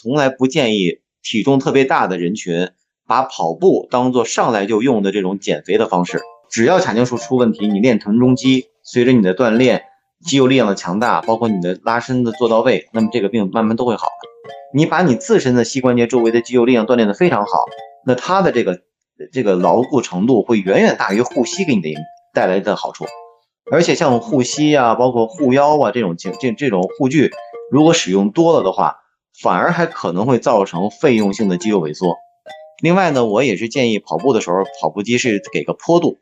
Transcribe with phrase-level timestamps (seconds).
[0.00, 2.70] 从来不建议体重特别大的人群
[3.06, 6.20] 把跑步当做上来就用的这种减肥的方式。
[6.50, 9.82] 只要髂胫束出问题，你练臀中肌，随着你的锻炼，
[10.24, 14.08] 肌肉力量的强大，包括你的拉伸的做到位，那么这个病慢慢都会好。
[14.72, 17.64] 你把你自身的膝关节周围的肌肉力量锻炼得非常好，
[18.06, 18.80] 那它的这个
[19.32, 21.90] 这个牢固程度会远远大于护膝给你的
[22.32, 23.04] 带来的好处。
[23.70, 27.30] 而且像护膝啊，包括护腰啊这种情这这种护具，
[27.70, 28.96] 如果使用多了的话，
[29.40, 32.16] 反而还可能会造成费用性的肌肉萎缩。
[32.82, 36.18] 另外呢，我也是建议跑步的时候，跑步机是给个坡度，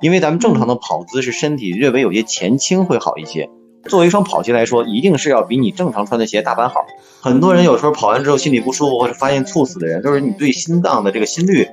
[0.00, 3.50] 因为咱们正常的跑姿是身体略微有些前倾会好一些。
[3.84, 6.76] 作为一双跑鞋来说，一定是要比你正常穿的鞋大半好。
[7.20, 11.68] 很多人有时候跑完之后心里不舒服或者发现猝死的人，都是你对心脏的这个心率，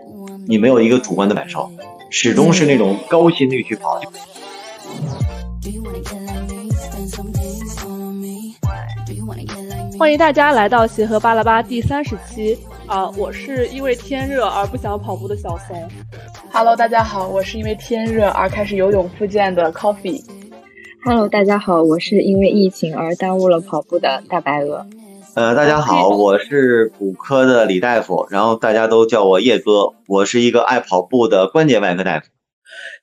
[0.46, 1.70] 你没有一个主观的感受，
[2.10, 4.02] 始终是那种高心率去跑。
[10.02, 13.08] 欢迎大家来到协和巴拉巴第三十期啊！
[13.12, 15.78] 我是因为天热而不想跑步的小松。
[16.52, 20.26] Hello，大家好，我是因为天热而开始游泳复健的 Coffee。
[21.06, 24.84] Hello，大家好，我是因为疫情而耽误了跑步的大白鹅。
[25.36, 32.26] 呃，大家好， 我是骨科的李大夫，然后大家都叫我叶哥，我是一个爱跑步的关节外科大夫。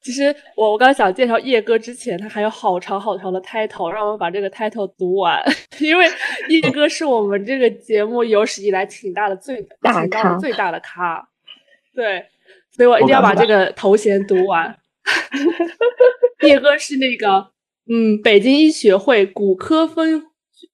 [0.00, 5.42] 其实我我刚想介绍叶哥之前，他还有好长好长的 title，让我们把这个 title 读完。
[5.80, 6.06] 因为
[6.48, 11.28] 叶哥是我们这个节目有史以来请大的最大咖，最大的咖。
[11.94, 12.24] 对，
[12.70, 14.78] 所以我一定要把这个头衔读完。
[16.42, 17.50] 叶哥是那个，
[17.90, 20.22] 嗯，北京医学会骨科分，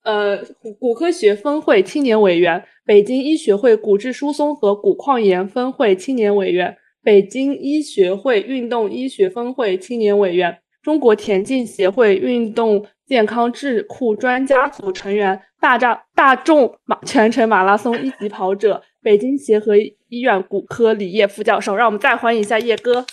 [0.03, 0.37] 呃，
[0.79, 6.77] 骨科学分会青年委员，北京医学会骨质疏松和骨矿炎分会青年委员。
[7.05, 21.77] 北京医学会运动医学分会青年委员，中国田径协会运动健康智库专家组成员，大丈大众马全程马拉松一级跑者，北京协和医院骨科李烨副教授。
[21.77, 23.05] 让我们再欢迎一下叶哥。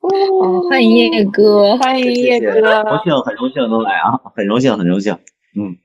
[0.00, 5.12] 哦，欢迎叶哥，欢迎叶哥，荣幸，很荣幸能来啊，很荣幸，很荣幸。
[5.56, 5.76] 嗯。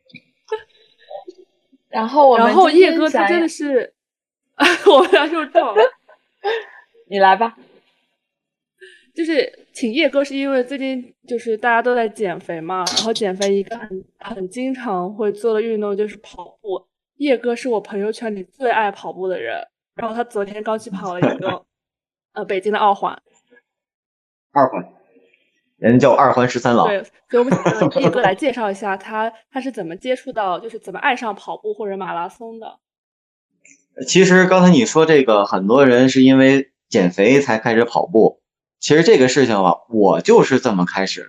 [1.89, 3.91] 然后，然后叶哥他真的是，
[4.85, 5.81] 我们俩就撞了。
[7.11, 7.57] 你来吧，
[9.15, 16.87] 就是请叶哥，是因为最近就是大家都在减肥嘛，然后减肥一个很很经常会做的运动就是跑步。
[17.15, 21.65] 叶哥是我朋友圈里最爱跑步的人，然后他昨天刚去跑了一个
[22.33, 23.19] 呃北京的二环。
[24.51, 24.87] 二环，
[25.77, 26.87] 人家叫二环十三郎。
[26.87, 27.51] 对，所以我们
[27.91, 32.77] 请叶哥来介绍一下他他是怎么接触到，就是怎么爱上跑步或者马拉松的。
[34.07, 36.71] 其实刚才你说这个，很多人是因为。
[36.89, 38.41] 减肥才开始跑步，
[38.79, 41.27] 其实这个事情啊，我就是这么开始的。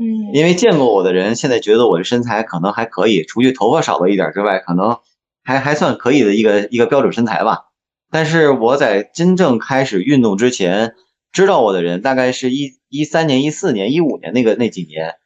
[0.00, 4.98] 嗯，因为见过我的人，现在觉得我的身材可能还可以，除去头发少了一点之外，可能
[5.44, 7.66] 还还算可以的一个一个标准身材吧。
[8.10, 10.94] 但是我在真正开始运动之前，
[11.32, 15.16] 知道我的人大概是一一三年、一四年、一五年那个那几年，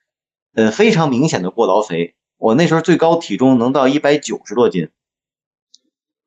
[0.55, 2.15] 呃，非常明显的过劳肥。
[2.39, 4.89] 我那时候最高体重能到一百九十多斤。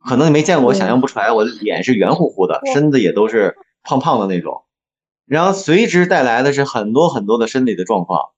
[0.07, 1.31] 可能你没见过，我想象不出来。
[1.31, 4.63] 我的脸是圆乎乎的，身子也都是胖胖的那种，
[5.25, 8.29] 然后随之带来的是很多很多的身体的状况，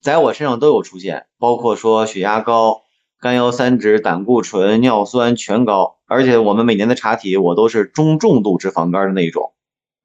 [0.00, 2.82] 在我身上都有出现，包括说血压高、
[3.20, 9.52] 甘油三酯、胆固醇、尿酸全高，而且我们每年的查体，我都是中重度脂肪肝的那一种，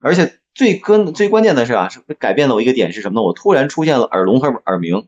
[0.02, 3.24] 而且最根最关键的是啊，是改变了我一个点是什么呢？
[3.26, 5.08] 我突然出现了耳聋和耳鸣，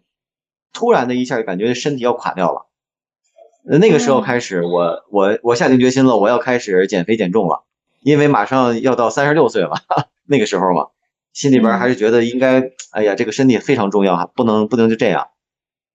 [0.71, 2.66] 突然的一下感觉身体要垮掉了。
[3.69, 7.65] 那个时候开始，我我我下定决心了，我要开始减肥减重了，
[8.01, 9.73] 因为马上要到三十六岁了，
[10.25, 10.87] 那个时候嘛，
[11.33, 15.27] 心里边还是觉得应该，哎呀，这个身体非常重要哈，不能不能就这样。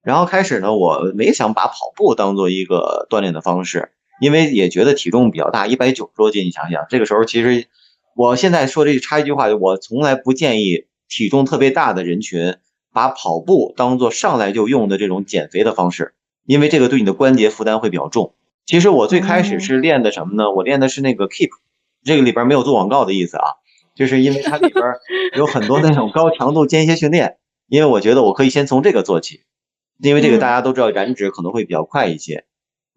[0.03, 7.66] 然后开始呢，我没想把跑步当做一个锻炼的方式，因为也觉得体重比较大，一百九十多斤，你想想，这个时候其实，
[8.15, 12.56] 我现在说这插一句话，我从来不建议体重特别大的人群
[12.93, 16.12] 把跑步当做上来就用的这种减肥的方式。
[16.45, 18.35] 因为这个对你的关节负担会比较重。
[18.65, 20.51] 其实我最开始是练的什么呢？
[20.51, 21.50] 我练的是那个 Keep，
[22.05, 23.44] 这个里边没有做广告的意思啊，
[23.97, 24.85] 就是因为它里边
[25.37, 27.39] 有很多那种高强度间歇训练。
[27.69, 29.41] 因为我觉得我可以先从这个做起，
[29.99, 32.45] 因为这个大家都知道燃脂可能会比较快一些。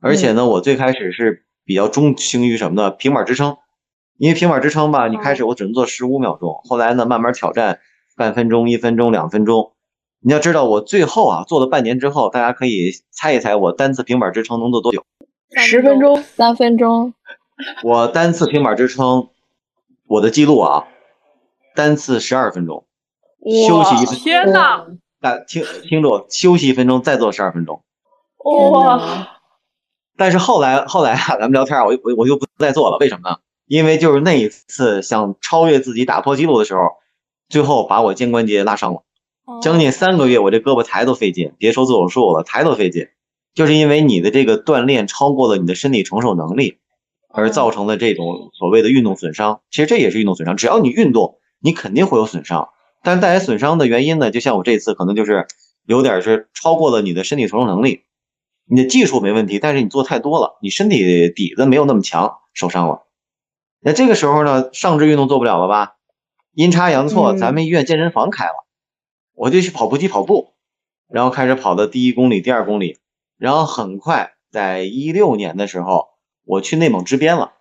[0.01, 2.91] 而且呢，我最开始是比较钟情于什么呢？
[2.91, 3.55] 平板支撑，
[4.17, 7.79] 因为平板支撑吧，你开始我只能做十五秒钟，后来呢慢慢挑战
[8.17, 9.74] 半分钟、一分钟、两分钟。
[10.27, 15.05] 你要知道，我最后啊做了半年之后，大家可以猜一猜我单次平板支撑能做多久？
[15.55, 17.13] 十分钟、三分钟。
[17.83, 19.29] 我单次平板支撑，
[20.07, 20.87] 我的记录啊，
[21.75, 22.87] 单次十二分钟，
[23.67, 24.23] 休息一分钟。
[24.23, 24.87] 天哪！
[25.21, 27.83] 大听听着，休息一分钟，再做十二分钟。
[28.73, 29.27] 哇！
[30.17, 32.97] 但是后来后来啊，咱们聊天，我我我就不再做了。
[32.97, 33.37] 为什么呢？
[33.67, 36.81] 因为就是那一次想超越自己、打破记录的时候，
[37.47, 39.03] 最后把我肩关节拉伤了，
[39.61, 43.07] 将近三个月，我这胳膊抬都费劲，别说做手术了，抬都费劲，
[43.53, 46.79] 就是因为你的这个锻炼超过了你的身体承受能力，
[47.29, 49.61] 而造成的这种所谓的运动损伤。
[49.69, 52.69] 其实这也是运动损伤，只要你运动，你肯定会有损伤。
[53.03, 55.45] 但带来损伤的原因呢，就像我这次可能就是
[55.85, 58.01] 有点是超过了你的身体承受能力。
[58.67, 63.03] 你的技术没问题，但是你做太多了，你身体底子没有那么强，受伤了。
[63.79, 65.97] 那这个时候呢，上肢运动做不了了吧？
[66.55, 68.64] 阴差阳错，咱们医院健身房开了，
[69.35, 70.53] 我就去跑步机跑步，
[71.09, 72.97] 然后开始跑的第一公里、第二公里，
[73.37, 76.07] 然后很快，在一六年的时候，
[76.45, 77.53] 我去内蒙支边了，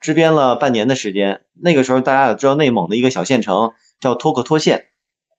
[0.00, 1.40] 支边了半年的时间。
[1.54, 4.86] 那个时候大家也知道，内蒙的一个小县城叫托克托县，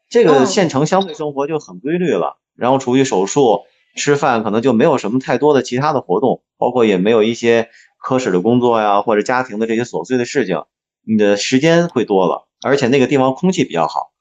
[0.10, 3.62] 这个县城相对生活就很规律了，然后除去手术。
[3.98, 10.66] 吃饭可能就没有什么太多的其他的活动，包括也没有一些科室的工作呀，或者家庭的这些琐碎的事情，
[11.08, 14.12] 你的时间会多了，而且那个地方空气比较好，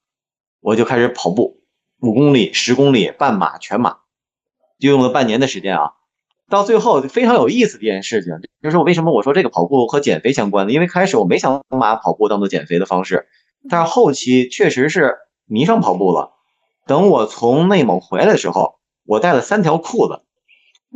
[0.65, 1.61] 我就开始跑步，
[2.01, 3.99] 五公里、十公里、半马、全马，
[4.81, 5.93] 就用了半年的时间啊。
[6.49, 8.33] 到最后非常有意思的一件事情，
[8.63, 10.73] 就是我为什么我说这个跑步和减肥相关呢？
[10.73, 13.29] 因为开始我没想把跑步当做减肥的方式，
[13.69, 16.33] 但是后期确实是迷上跑步了。
[16.87, 18.77] 等我从内蒙回来的时候。
[19.07, 20.23] 我带了三条裤子，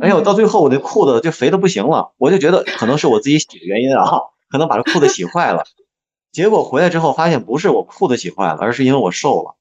[0.01, 4.09] 哎呦，到最后我那裤子就肥的不行了，我就觉得可能是我自己洗的原因啊，
[4.49, 5.63] 可能把这裤子洗坏了。
[6.33, 9.57] 结果回来之后发现不是我裤子洗坏了，而是因为我瘦了。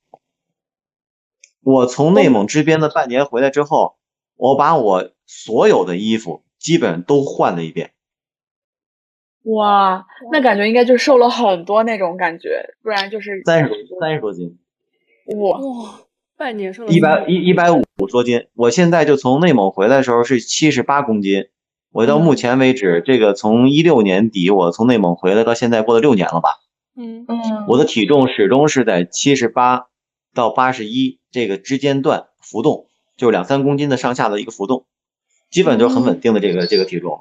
[1.69, 3.97] 我从内蒙支边的半年回来之后，
[4.37, 7.91] 我把我所有的衣服基本都换了一遍。
[9.43, 14.59] 哇，那感觉应该就瘦了很多那种感觉，不然就是三十多三十多斤。
[15.37, 16.01] 哇哇。
[16.39, 21.49] 半年瘦了一百一一百五多斤，我现在就从内蒙回来的时候是七十八公斤，
[21.93, 26.49] 我到目前为止，这个从一六年底我从内蒙回来到现在过了六年了吧？
[26.97, 29.89] 嗯嗯，我的体重始终是在七十八
[30.33, 32.87] 到八十一这个之间段浮动，
[33.17, 34.87] 就是两三公斤的上下的一个浮动，
[35.51, 37.19] 基本就很稳定的这个这个体重。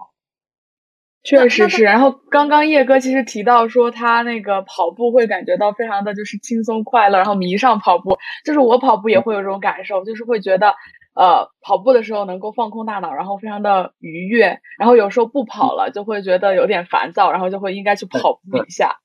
[1.24, 10.75] 确实是，然后刚刚叶哥其实提到说他那个跑步会感觉到非常的就是轻松快乐，然后迷上跑步，就是我跑步也会有这种感受，就是会觉得
[11.13, 19.00] 呃跑步的时候能够放空大脑，然后非常的愉悦，然后有时候不跑了就会觉得有点烦躁，然后就会应该去跑步一下。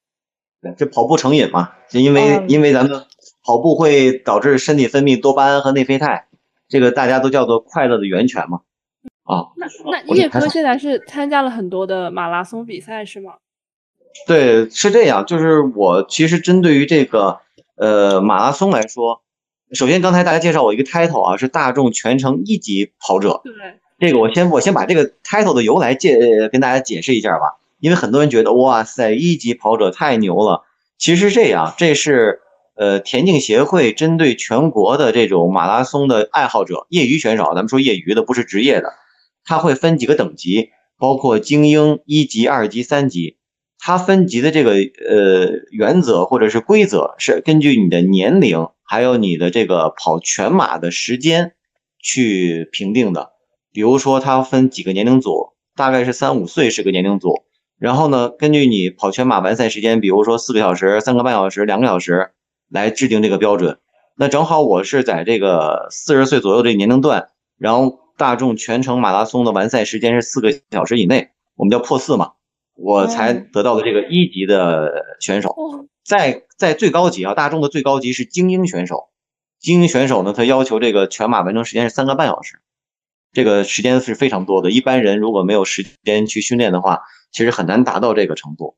[0.61, 3.05] 对，这跑步成瘾嘛，就因为因为咱们
[3.45, 6.27] 跑步会导致身体分泌多巴胺和内啡肽，
[6.69, 8.61] 这个大家都叫做快乐的源泉嘛。
[9.25, 9.67] 啊，那
[10.07, 13.35] 那叶哥现在是参加了很多的马拉松比赛是吗？
[14.27, 15.25] 对，是这样。
[15.25, 17.39] 就是我其实针对于这个
[17.77, 19.23] 呃马拉松来说，
[19.73, 23.41] 首先刚才大家介绍我一个 title 啊，是大众全程一级跑者。
[23.45, 23.53] 对，
[23.99, 30.65] 这个我先我先把这个 title 的由来介跟大家解释一下吧，因为很多人觉得哇塞一级跑者太牛了。
[30.99, 32.41] 其实这样，这是
[32.75, 38.93] 呃田径协会针对全国的这种马拉松的爱好者、业余选手，咱们说业余的不是职业的。
[39.45, 43.39] 它会分几个等级，包括精英一级、二级、三级。
[43.79, 51.55] 它分级的这个呃原则或者是规则是根据你的年龄，还有你的这个跑全马的时间
[52.01, 53.33] 去评定的。
[53.73, 57.43] 比如说，它分几个年龄组，大概是三五岁是个年龄组。
[57.79, 62.31] 然后呢，根据你跑全马完赛时间，比如说四个小时、三个半小时、两个小时，
[62.73, 63.79] 来制定这个标准。
[64.17, 68.01] 那正好我是在这个四十岁左右这年龄段，然后。
[68.15, 72.33] 大众全程马拉松的完赛时间是四个小时以内，我们叫破四嘛，
[72.77, 75.57] 我才得到的这个一级的选手。
[76.05, 79.09] 在在最高级啊，大众的最高级是精英选手。
[79.59, 82.61] 精英选手呢，他要求这个全马完成时间是三个半小时，
[83.33, 84.71] 这个时间是非常多的。
[84.71, 87.01] 一般人如果没有时间去训练的话，
[87.33, 88.77] 其实很难达到这个程度。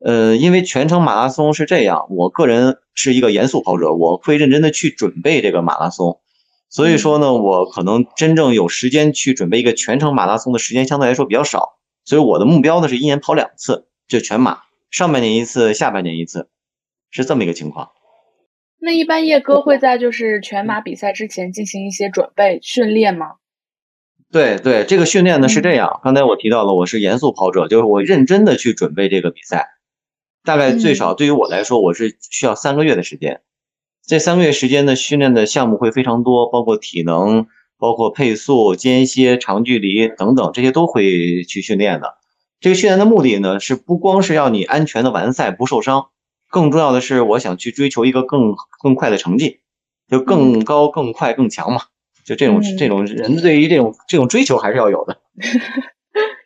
[0.00, 6.18] 呃，因为全程马拉松是这样，我个人是一个严肃跑者，我会认真的去准备这个马拉松。
[6.68, 16.48] 所以说呢，我可能真正有时间去准备一个全程马拉松的时间相对来说比较少，所以我的目标呢是一年跑两次，就全马，上半年一次，下半年一次，
[17.12, 17.90] 是这么一个情况。
[18.80, 23.36] 那一般叶哥会在就是全马比赛之前进行一些准备训练吗？
[24.32, 29.68] 对对，这个训练呢是这样，刚才我提到了，我是严肃跑者，就是我认真的去准备这个比赛，
[30.48, 33.42] 大概最少对于我来说，我是需要三个月的时间。
[34.06, 42.14] 这三个月时间的训练的项目会非常多，包括体能、包括配速、间歇、长距离等等，这些都会去训练的。
[42.60, 46.06] 这个训练的目的呢，是不光是要你安全的完赛不受伤，
[46.48, 49.60] 更重要的是我想去追求一个更更快的成绩，
[50.08, 51.82] 就更高、更快、更强嘛。
[52.24, 55.20] 就这种这种人对于这种这种追求还是要有的。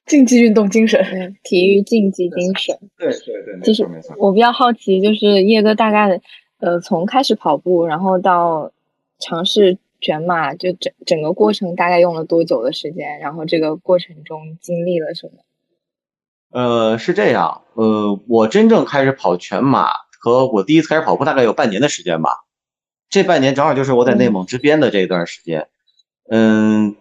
[0.07, 2.77] 竞技运动精神，体育竞技精神。
[2.99, 3.87] 对对对，就是
[4.19, 6.21] 我比较好奇，就是叶哥大概
[6.59, 8.73] 呃从开始跑步，然后到
[9.19, 13.19] 尝试全马，就整整个过程大概用了多久的时间？
[13.21, 15.33] 然后这个过程中经历了什么？
[16.51, 19.89] 呃，是这样，呃，我真正开始跑全马
[20.21, 22.45] 和我第一次开始跑步大概有半年的时间吧。
[23.09, 25.61] 这半年正好就是我在内蒙之边的这一段时间。
[25.61, 25.69] 嗯，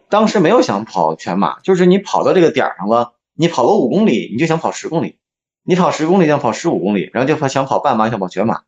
[0.10, 5.16] 当时没有想跑全马，就是你跑到这个点儿上了，你跑了五公里，你就想跑十公里；
[5.64, 8.64] 你跑十公里想跑十五公里，然后就想跑半马，想跑全马。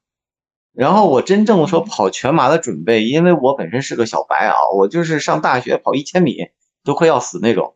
[0.74, 6.38] 然后我真正说跑全马的准备，因为我本身是个小白啊，我就是上大学跑一千米
[6.84, 7.76] 都快要死那种，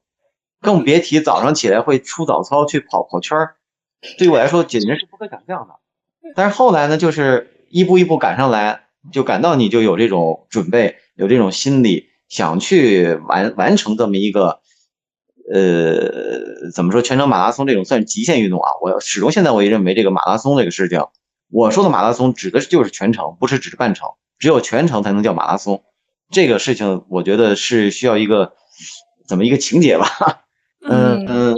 [0.61, 3.55] 更别提早上起来会出早操去跑跑圈儿，
[4.17, 5.75] 对我来说简直是不可想象的。
[6.35, 12.09] 但是后来呢，就是一步一步赶上来，就赶到你就有这种准备，有这种心理。
[12.29, 14.59] 想去完完成这么一个，
[15.53, 18.69] 呃，怎么说全程马拉松这种算是极限运动啊？
[18.81, 21.05] 我始终现在我也认为这个马拉松这个事情，
[21.49, 25.83] 我说的马拉松指的就是全程，不是只是半程，只有全程才能叫马拉松。
[26.29, 28.51] 这个事情我觉得是需要一个
[29.25, 30.05] 怎么一个情节吧？
[30.83, 31.55] 嗯嗯，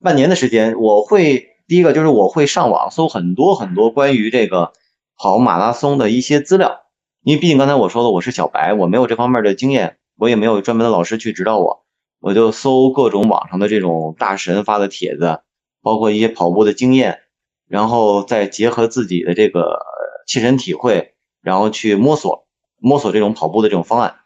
[0.00, 4.72] 半年的时间，我会第一个就是我会上网搜很多很多关于这个
[5.16, 6.80] 跑马拉松的一些资料，
[7.22, 9.98] 因为毕竟刚才我说了我是小白，我没有这方面的经验。
[10.20, 11.86] 我也没有专门的老师去指导我，
[12.20, 15.40] 我就搜各种网上的这种大神发的帖子，
[15.80, 17.20] 包括一些跑步的经验，
[17.66, 19.80] 然后再结合自己的这个
[20.26, 22.46] 切身体会，然后去摸索
[22.76, 24.16] 摸索这种跑步的这种方案。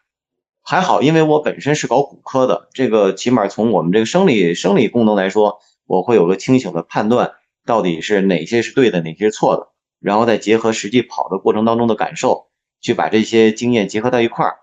[0.61, 7.31] 还好，因为我本身是搞骨科的，这个起码从我们这个生理生理功能来说，我会有个清醒的判断，
[7.65, 9.69] 到底是哪些是对的，哪些是错的，
[10.01, 12.47] 然后再结合实际跑的过程当中的感受，
[12.81, 14.57] 去把这些经验结合到一块儿。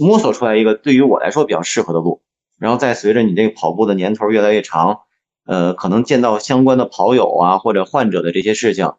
[0.00, 2.22] 摸索出来一个对于我来说比较适合的路，
[2.58, 5.00] 然后再随着你这个跑步的年头越来越长，
[5.46, 8.92] 呃，可能见到相关的跑友啊或者患者的这些事情，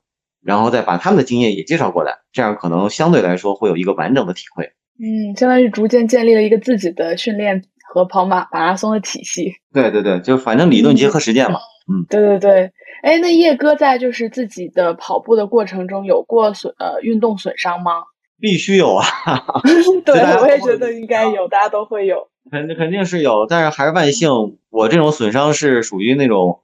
[0.43, 4.71] 然后再把他们的经验也介绍过来，这样可能相对来说会有一个完整的体会。
[4.99, 9.53] 嗯，相当于逐渐建立了一个自己的训练和跑马马拉松的体系。
[9.73, 11.59] 对对对，就反正理论结合实践嘛。
[11.91, 12.71] 嗯，对对对。
[13.01, 17.91] 哎，那叶哥在就是自己的跑步的过程中有过损呃运动损伤吗？
[18.39, 19.05] 必须有啊！
[20.05, 22.27] 对，我也觉得应该有，大家都会有。
[22.51, 26.61] 肯肯定是有，但是还是万幸，我这种损伤是属于那种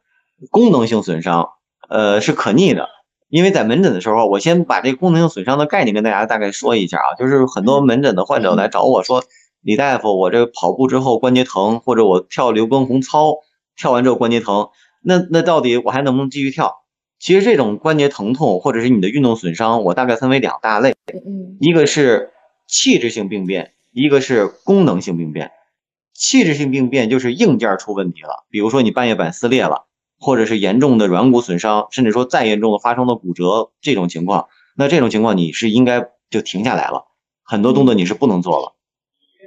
[0.50, 1.50] 功能性损伤，
[1.90, 2.90] 呃，是可逆的。
[3.28, 9.24] 因为在门诊的时候，我先把这个功能性损伤的概念跟大家大概说一下啊，就是很多门诊的患者来找我说，
[9.62, 13.36] 李大夫，我这跑步之后关节疼，或者我跳刘畊宏操
[13.76, 14.70] 跳完之后关节疼，
[15.04, 16.85] 那那到底我还能不能继续跳？
[17.26, 20.94] 其实这种关节疼痛或者是你的运动损伤，我大概分为两大类，
[21.60, 22.30] 一个是
[22.68, 25.50] 器质性病变，一个是功能性病变。
[26.14, 29.86] 器质性病变就是硬件出问题了，比如说你半月板撕裂了，
[30.20, 37.06] 或者是严重的软骨损伤，甚至说再严重的发生了骨折这种情况，那这种情况你是应该就停下来了，
[37.42, 38.76] 很多动作你是不能做了。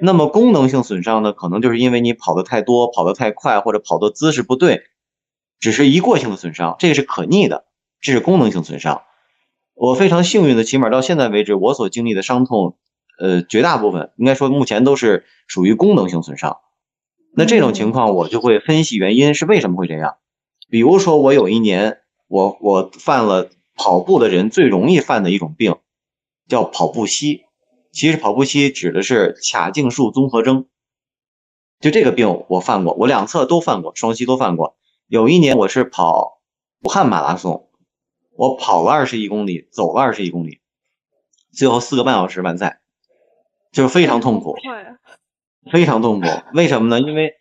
[0.02, 4.82] 那么功能性损伤呢，可能就是因为你跑得太多、跑得太快，或者跑的姿势不对，
[5.60, 7.66] 只是一过性的损伤，这个是可逆的。
[8.00, 9.02] 这是功能性损伤，
[9.74, 12.76] 我非常幸运的，起码到现在为止，我所经历的伤痛，
[13.18, 16.58] 呃，绝大部分应该说目前都是属于功能性损伤。
[17.34, 20.16] 那这种情况，我就会分析原因是为什么会这样。
[20.70, 25.76] 比如说，我有一年，我我犯了跑步的人最容易犯的一种病，
[26.48, 27.46] 叫跑步膝。
[27.90, 30.66] 其实跑步膝指的是髂胫束综合征，
[31.80, 34.76] 就这个病我犯过，我两侧都犯过，双膝都犯过。
[35.08, 36.36] 有一年我是跑。
[36.80, 37.67] 武汉马拉松，
[38.38, 40.60] 我跑了二十一公里，走了二十一公里，
[41.52, 42.80] 最后四个半小时完赛，
[43.72, 44.54] 就是非常痛苦，
[45.72, 46.28] 非常痛苦。
[46.54, 47.00] 为什么呢？
[47.00, 47.32] 因为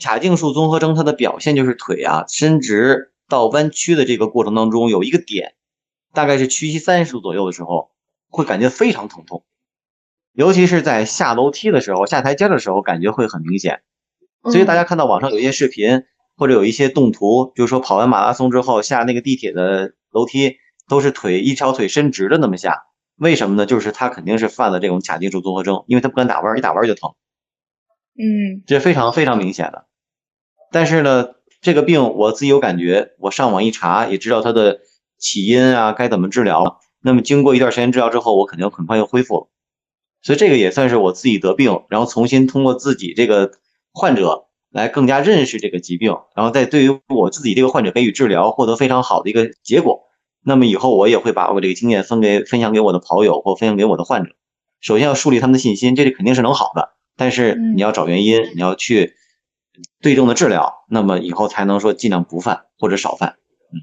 [0.00, 5.56] 髂胫束综合征它的表现就是腿啊伸直到弯曲的这个过程当中有一个点，
[6.14, 7.90] 大概是屈膝三十度左右的时候，
[8.30, 9.44] 会感觉非常疼痛，
[10.32, 13.82] 尤其是在下楼梯的时候、下台阶的时候，感觉会很明显。
[14.44, 16.04] 所以大家看到网上有一些视频。
[16.38, 20.56] 或者有一些动图，就是说跑完马拉松之后下那个地铁的楼梯，
[20.88, 22.84] 都是腿一条腿伸直的那么下，
[23.16, 23.66] 为什么呢？
[23.66, 27.10] 就是他肯定是犯了这种髂胫束综合征，因为他不敢打弯，一打弯就疼。
[28.18, 29.86] 嗯，这非常非常明显的。
[30.72, 31.26] 但是呢，
[31.60, 34.80] 这个病我自己有感觉，我上网一查也知道它的
[35.18, 36.80] 起因啊，该怎么治疗。
[37.02, 39.48] 那么经过一段时间治疗之后，我肯定很快又恢复了。
[40.22, 43.52] 所以这个也算是我自己得病，然后重新通过自己这个
[43.92, 44.44] 患者。
[44.72, 50.05] 来更加认识这个疾病，然后再对于我自己这个患者给予治疗，获得非常好的一个结果。
[50.48, 54.36] 那么以后我也会把我这个经验分给分享给我的跑友或分享给我的患者。
[54.80, 59.14] 首先要树立他们的信心，这里肯定是能好的，但是你要找原因，你要去
[60.00, 63.34] 对症的治疗，那么以后才能说尽量不犯或者少犯。
[63.72, 63.82] 嗯，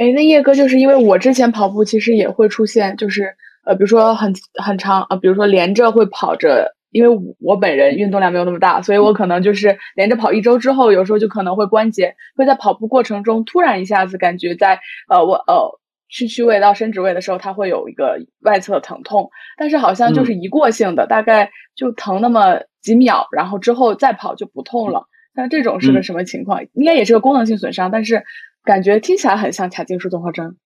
[0.00, 15.78] 哎，那叶哥就是因为我之前跑步其实也会出现，就是呃，比如说很很长呃，比如说连着会跑着，因为我本人运动量没有那么大，所以我可能就是连着跑一周之后，有时候就可能会关节会在跑步过程中突然一下子感觉在呃我呃。
[16.10, 25.06] 屈曲位到伸直位的时候，它会有一个外侧疼痛，但是好像就是一过性的，大概就疼那么几秒，然后之后再跑就不痛了。
[25.36, 26.64] 像这种是个什么情况？
[26.72, 28.24] 应该也是个功能性损伤，但是
[28.64, 30.56] 感觉听起来很像髂胫束综合征。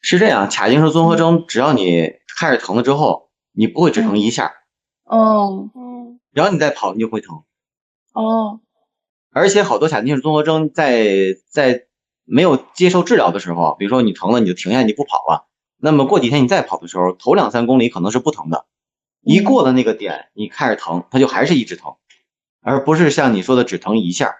[0.00, 4.54] 是这样，髂胫束综合征，只要你开始疼了之后，你不会只疼一下。
[5.08, 7.42] 哦，嗯，然后你再跑，你就会疼。
[8.12, 8.60] 哦，
[9.30, 11.84] 而且好多髂胫束综合征在在。
[12.30, 15.46] 没有接受治疗的时候，比如说你疼了，你就停下，你不跑了。
[15.78, 18.66] 那么过几天你再跑的时候，头两三公里可能是不疼的，
[19.22, 21.94] 一过了那个点，你开始疼，它就还是一直疼，
[22.60, 24.34] 而不是像你说的只疼一下。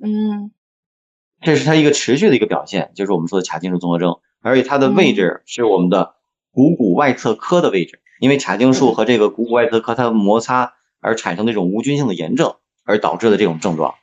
[0.00, 0.52] 嗯，
[1.40, 6.14] 这是它一个持续的一个表现，就是我们说的髂胫束综合征，而且它的位置是我们的
[6.52, 12.54] 股骨外侧髁的位置，因为髂胫束和这个股骨外侧髁它摩擦而产生的这种无菌性的炎症
[12.84, 13.94] 而导致的这种症状。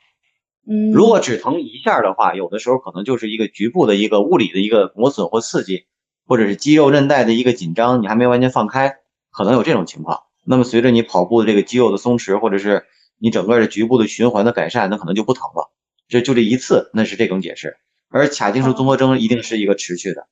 [0.64, 5.86] 嗯，如果只疼一下的话，有的时候可能就是一个局部的一个物理的一个磨损或刺激，
[6.26, 8.98] 或者是肌肉韧带的一个紧张，你还没完全放开，
[9.32, 10.20] 可能有这种情况。
[10.44, 12.84] 那么随着你跑步的这个肌肉的松弛，或者是
[13.18, 15.72] 你整个的局部的循环的改善，那可能就不疼了。
[16.08, 17.76] 这就这一次，那是这种解释。
[18.08, 20.28] 而髂胫束综合征一定是一个持续的。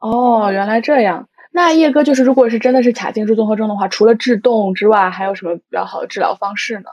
[0.00, 1.28] 哦，原来这样。
[1.50, 6.90] 那叶哥就是，如果是真的是髂胫束综合征的话，除了制动之外，还有什么比较好的治疗方式呢？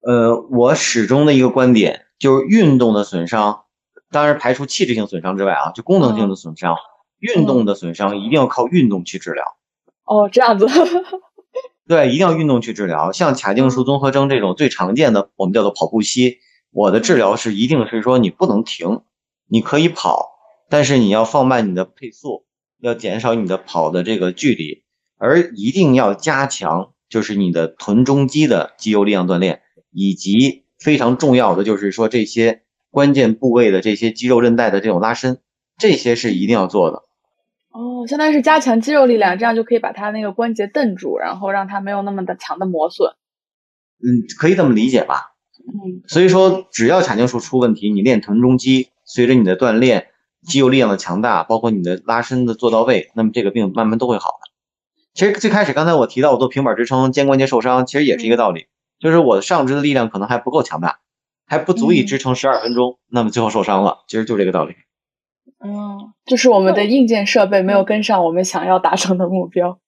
[0.00, 3.64] 呃，我始终的一个观点就是，运动的损伤，
[4.10, 6.76] 当然排除器质性损伤之外啊，就功能性的损伤，
[7.20, 9.44] 运动的损伤一定要靠运动去治疗。
[10.04, 10.66] 哦，这样子。
[11.86, 13.12] 对，一定要运动去治疗。
[13.12, 16.38] 像髂胫束综合征这种最常见的，我们叫做跑步膝，
[16.70, 19.02] 我的治疗是一定是说你不能停，
[19.48, 20.30] 你可以跑，
[20.70, 22.46] 但是你要放慢你的配速，
[22.88, 24.82] 要减少你的跑的这个距离，
[25.18, 29.62] 而一定要加强就是你的臀中肌的肌肉力量锻炼。
[29.96, 35.38] 以及非常重要的就是说这些关键部位的这些肌肉韧带的这种拉伸，
[35.78, 37.04] 这些是一定要做的。
[37.70, 43.12] 哦，相当于是加强肌肉力量，这样就可以把它那个关节蹬住，然后让它没有那么的强的磨损。
[44.02, 45.36] 嗯，可以这么理解吧？
[45.64, 50.08] 嗯，所以说只要髂胫束出问题，你练臀中肌，随着你的锻炼，
[50.44, 54.50] 肌肉力量的强大，包括你的拉伸的做到位，那么这个病慢慢都会好的。
[55.14, 58.66] 其实最开始刚才我提到我做平板支撑肩关节受伤，其实也是一个道理。
[58.98, 60.98] 就是我的上肢的力量可能还不够强大，
[61.46, 64.04] 还不足以支撑十二分钟，那么最后受伤了。
[64.08, 64.74] 其实就这个道理。
[65.64, 69.78] 嗯，就是我们的硬件设备没有跟上我们想要达成的目标。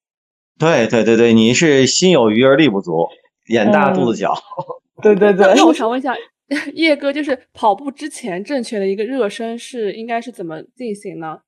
[0.59, 3.07] 对对对对，你是心有余而力不足，
[3.47, 4.33] 眼大肚子小。
[5.01, 5.53] 对对对。
[5.55, 6.15] 那我想问一下，
[6.73, 11.39] 叶哥，就是跑步之前正确的一个热身是应该是怎么进行呢？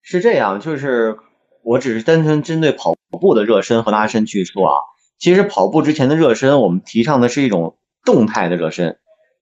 [0.00, 1.16] 是这样，就是
[1.64, 4.74] 我只是单纯针对跑步的热身和拉伸去说啊。
[5.18, 8.98] 其实跑步之前的热身，我们提倡的是一种动态的热身，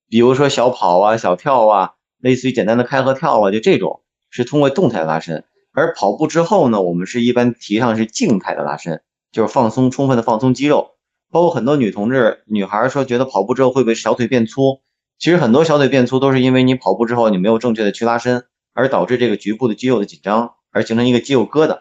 [0.09, 5.45] 比如说小跑啊、小跳啊，类似于简单的开合跳啊，就这种是通过动态拉伸。
[5.75, 10.93] 而跑步之后呢，我们是一般提倡是静态的拉伸，就是放松，充分的放松肌肉。
[11.31, 14.81] 包括很多女同志、女孩说觉得跑步之后会不会小腿变粗？
[15.19, 21.79] 其实很多小腿变粗都是因为你跑步之后你没有正确的去拉伸，而导致这个局部的肌肉的紧张，而形成一个肌肉疙瘩。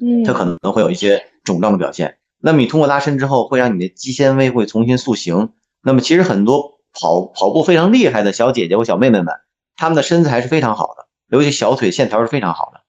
[0.00, 2.18] 嗯，它可能会有一些肿胀的表现。
[2.40, 5.50] 那么你通过拉伸之后，会让你的肌纤维会重新塑形。
[5.82, 9.34] 那么其实很多跑跑步非常厉害的小姐姐或小妹妹们，
[9.76, 12.80] 她们的身材是非常好的，尤其小腿线条是非常好的。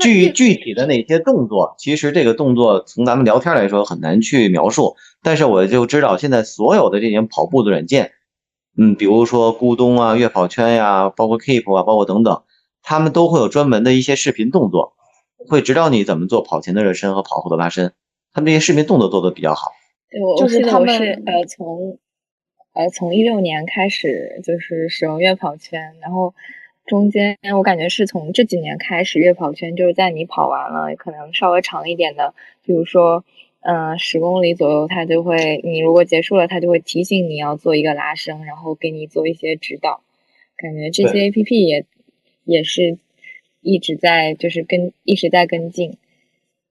[0.00, 4.96] 具具体的哪些动作，其实这个动作从咱们聊天来说很难去描述。
[5.22, 8.10] 但是我就知道现在所有的这些跑步的软件，
[8.76, 12.42] 嗯，比如说咕咚啊、悦跑圈呀，包括 Keep 啊，包括等等，
[12.82, 14.94] 他们都会有专门的一些视频动作，
[15.48, 17.92] 会指导你怎么做跑前的热身和跑后的拉伸。
[18.32, 19.72] 他们这些视频动作做的比较好。
[20.10, 21.98] 对，我我记得我是呃从
[22.72, 26.34] 呃从一六年开始就是使用悦跑圈，然后
[26.86, 32.32] 中间我感觉是从这几年开始，悦跑圈就是在你跑完了可能稍微长一点的，
[32.64, 33.22] 比如说
[33.62, 40.02] 嗯十公里左右，它就会你如果结束了，它就会提醒你要做一个拉伸，然后给你做一些指导。
[40.56, 41.86] 感觉这些 A P P 也
[42.44, 42.98] 也是
[43.60, 45.96] 一直在就是跟一直在跟进。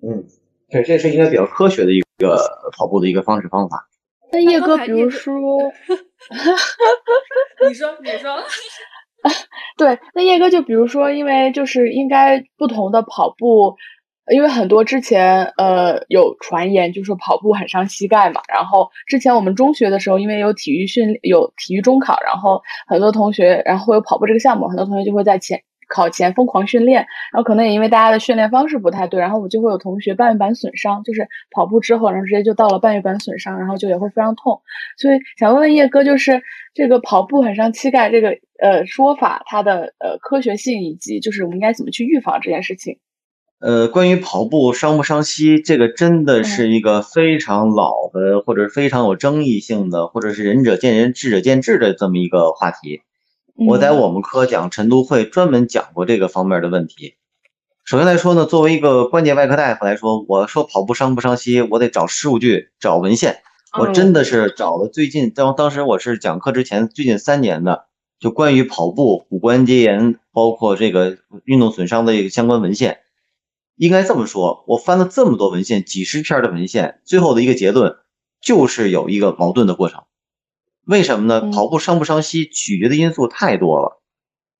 [0.01, 0.25] 嗯。
[0.69, 2.37] 对，这是应该比较科学的一个
[2.77, 3.89] 跑步的一个方式方法。
[4.31, 5.33] 那叶哥，比如说，
[7.67, 8.41] 你说，你说，
[9.77, 13.75] 对，那叶哥就比如说，因为就是应该不同的跑步
[14.31, 18.41] 因为很多之前呃有传言，就说跑步很伤膝盖嘛。
[18.47, 27.07] 然后之前我们中学的时候，因为有体育训有体育中考，然后很多同学，然后会有跑步这个项目，很多同学就会在前考前疯狂训练。
[27.33, 34.61] 然后可能也因为大家的训练方式不太对，然后我就会有同学半月板损伤，就是跑步之后，然后直接就到了半月板损伤，然后就也会非常痛。
[34.97, 36.41] 所以想问问叶哥，就是
[36.73, 42.99] 这个跑步很伤膝盖这个呃说法，它的呃科学性以及就是我们应该怎么去预防这件事情。
[43.61, 53.01] 呃，关于跑步伤不伤膝，这个真的是一个非常老的，或者非常有争议性的，或者是仁者见仁，智者见智的这么一个话题。
[53.53, 57.13] 我在我们科讲晨读会专门讲过这个方面的问题。
[57.83, 63.43] 首先来说呢，作为一个关节外科大夫来说，我说跑步伤不伤膝，我得找数据、找文献。
[63.77, 67.85] 我真的是找了最近当当时我是讲课之前最近三年的，
[68.19, 72.97] 就关于跑步骨关节炎，包括这个运动损伤的一个相关文献。
[73.81, 77.95] 应该这么说，我翻了这么多文献，几十篇的文献，最后的一个结论
[78.39, 80.03] 就是有一个矛盾的过程。
[80.85, 81.49] 为什么呢？
[81.51, 83.99] 跑步伤不伤膝，取决的因素太多了。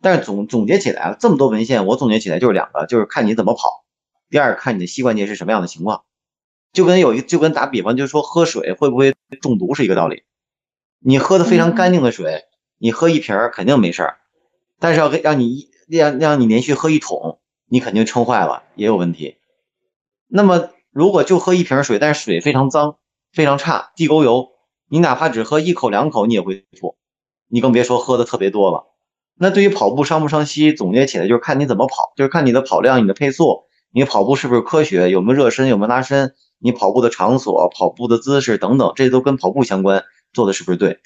[0.02, 3.86] 但是总总结起来，这么多文献，我总结起来就是两个，就是看你怎么跑，
[4.28, 6.02] 第二看你的膝关节是什么样的情况。
[6.74, 10.24] 就跟有一就跟打比方，就是说喝水会不会中毒是一个道理。
[10.98, 12.46] 你喝的非常干净的水，
[12.80, 14.18] 你喝一瓶肯定没事儿，
[14.80, 17.38] 但是要让你一让让你连续喝一桶。
[17.72, 19.38] 你肯定撑坏了，也有问题。
[20.28, 22.98] 那么，如果就喝一瓶水，但是水非常脏、
[23.32, 24.50] 非常差，地沟油，
[24.90, 26.98] 你哪怕只喝一口两口，你也会吐。
[27.48, 28.88] 你更别说喝的特别多了。
[29.36, 40.04] 那对于跑步伤不伤膝，总结起来就是看你怎么跑，就是看你的跑量、你的配速，你跑步是不是科学，有没有热身，有没有拉伸，你跑步的场所、跑步的姿势等等，这都跟跑步相关，
[40.34, 41.00] 做的是不是对？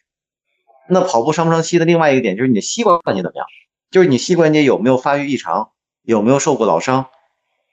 [0.89, 3.45] 那跑步伤不伤膝的另外一个点就是你的膝关节怎么样，
[3.91, 5.69] 就是你膝关节有没有发育异常。
[6.05, 7.07] 有没有受过老伤？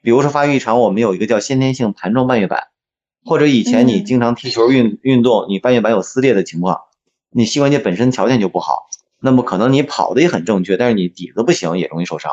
[0.01, 2.67] 比如说发育异常，我们有一个叫先天性盘状半月板，
[3.23, 6.81] 或者以前你经常踢球运运动，你半月板有撕裂的情况，
[7.29, 8.87] 你膝关节本身条件就不好，
[9.21, 12.31] 那么可能你跑的也很正确，但是你底子不行，也容易受伤。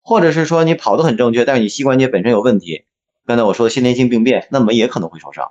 [0.00, 2.84] 或者是说你跑的很正确，但是你膝关节本身有问题，
[3.26, 5.50] 刚才我说的先天性病变，那么也可能会受伤。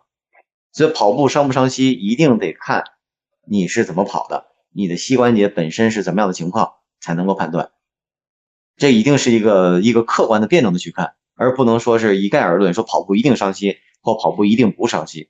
[0.72, 2.86] 所以跑步伤不伤膝，一定得看
[3.46, 7.72] 你是怎么跑的，你的膝关节本身是怎么样的情况，才能够判断。
[8.78, 15.30] 这一定是一个一个客观的辩证的去看，而不能说是一概而论，说跑步一定伤膝或跑步一定不伤膝。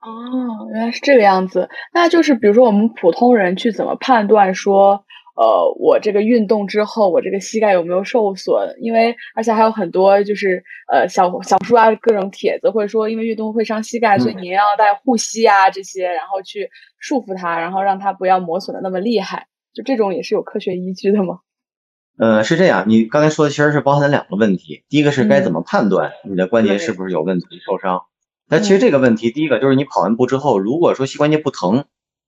[0.00, 1.68] 哦，原来是这个样子。
[1.92, 5.02] 那就是比如说我们普通人去怎么判断说，
[5.34, 8.76] 呃，我这个运动之后我这个膝盖有没有受损？
[8.80, 19.46] 因为而且还有很多就是呃小小书啊各种帖子会说，因为运动会伤膝盖，所以你要带护膝啊这些，然后去束缚它，然后让它不要磨损的那么厉害。
[19.72, 21.38] 就这种也是有科学依据的吗？
[22.16, 24.84] 呃，是这样，你刚才说的其实是包含两个问题。
[24.88, 28.02] 第一个是该怎么判断你的关节是不是有问题受伤？
[28.48, 31.86] 那其实这个问题，第一个就是你跑完步之后，如果说膝关节不疼，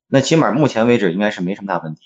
[0.09, 2.01] 那起码目前为止应该是没什么大问题。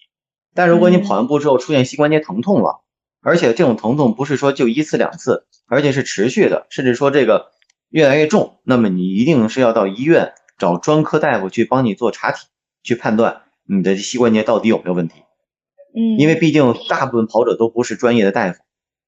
[0.55, 2.83] 但如果你跑完步之后出现膝关节疼痛了，
[3.23, 7.53] 而且这种疼痛不是说就一次两次，而且是持续的，甚至说这个
[7.89, 12.49] 越来越重，那么你一定是要到医院找专科大夫去帮你做查体，
[12.83, 15.23] 去判断你的膝关节到底有没有问题。
[15.95, 18.61] 嗯，因为毕竟大部分跑者都不是专业的大夫，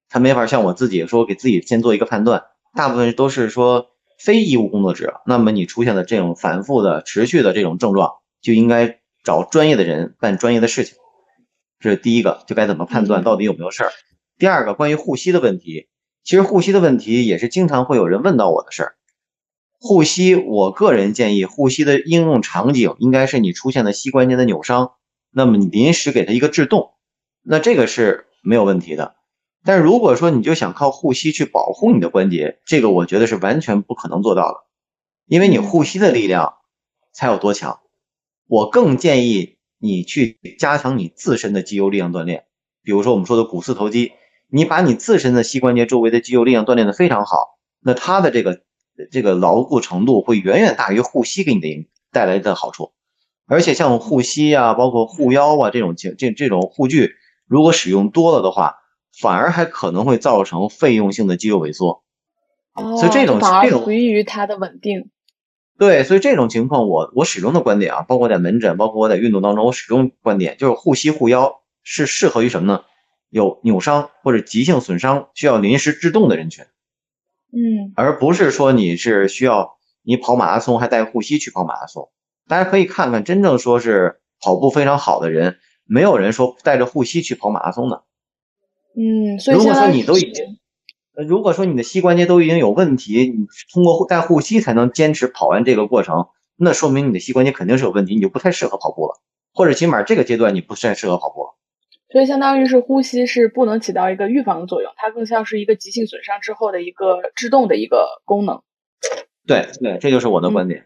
[0.09, 2.43] 他没法像我自己说给自己先做一个判断。
[2.75, 3.87] 大部分都是说
[4.19, 10.95] 非医务工作者，那么你出现的这种反复的、持续的这种症状，就应该找专业的人办专业的事情。
[11.79, 13.91] 这是第一个，就该怎么判断到底有没有事儿。
[14.37, 15.87] 第二个，关于护膝的问题，
[16.23, 18.95] 其实护膝的问题也是经常会有人问到我的事儿。
[19.79, 24.93] 护膝，我个人建议护膝的应用场景应该是你出现的膝关节的扭伤。
[25.33, 26.93] 那么你临时给它一个制动，
[27.41, 29.15] 那这个是没有问题的。
[29.65, 34.57] 但如果说你就想靠护膝去保护你的关节，这个我觉得是完全不可能做到的，
[35.25, 36.55] 因为你护膝的力量
[37.13, 37.79] 才有多强。
[38.45, 42.45] 我更建议你去加强你自身的肌肉力量锻炼，
[42.83, 44.11] 比如说我们说的股四头肌，
[44.49, 48.61] 你把你自身的膝关节周围的肌肉力量锻炼的非常好，那它的这个
[49.11, 52.91] 这个牢固程度会远远大于护膝给你的带来的好处。
[53.47, 57.15] 而且像护膝啊，包括护腰啊这种这这这种护具，
[57.47, 58.75] 如果使用多了的话，
[59.19, 62.03] 反而还可能会造成费用性的肌肉萎缩。
[62.73, 65.09] 哦，所以这种这种不利于它的稳定。
[65.77, 72.83] 对，所以这种情况，我我始终的观点啊，包括在门诊，包括我在运动当中，我始终观点就是护膝护腰是适合于什么呢？
[73.29, 76.63] 有扭伤或者急性损伤需要临时制动的人群。
[77.51, 82.09] 嗯，而不是说你是需要你跑马拉松还带护膝去跑马拉松。
[82.47, 88.03] 大家可以看看，真正说是跑步非常好的人，没有人说带着护膝去跑马拉松的。
[88.95, 90.59] 嗯，所以如果说你都已经
[91.15, 99.21] 呃，如果说你的膝关节都已经有问题，你通过带护膝才能坚持跑完这个过程，那说明你的膝关节肯定是有问题，你就不太适合跑步了，
[99.53, 101.55] 或者起码这个阶段你不太适合跑步了。
[102.11, 108.61] 所以相当于是呼吸是不能起到一个预防的作用，它更像是一个急性损伤之后的一个制动的一个功能。
[109.47, 110.81] 对对，这就是我的观点。
[110.81, 110.85] 嗯，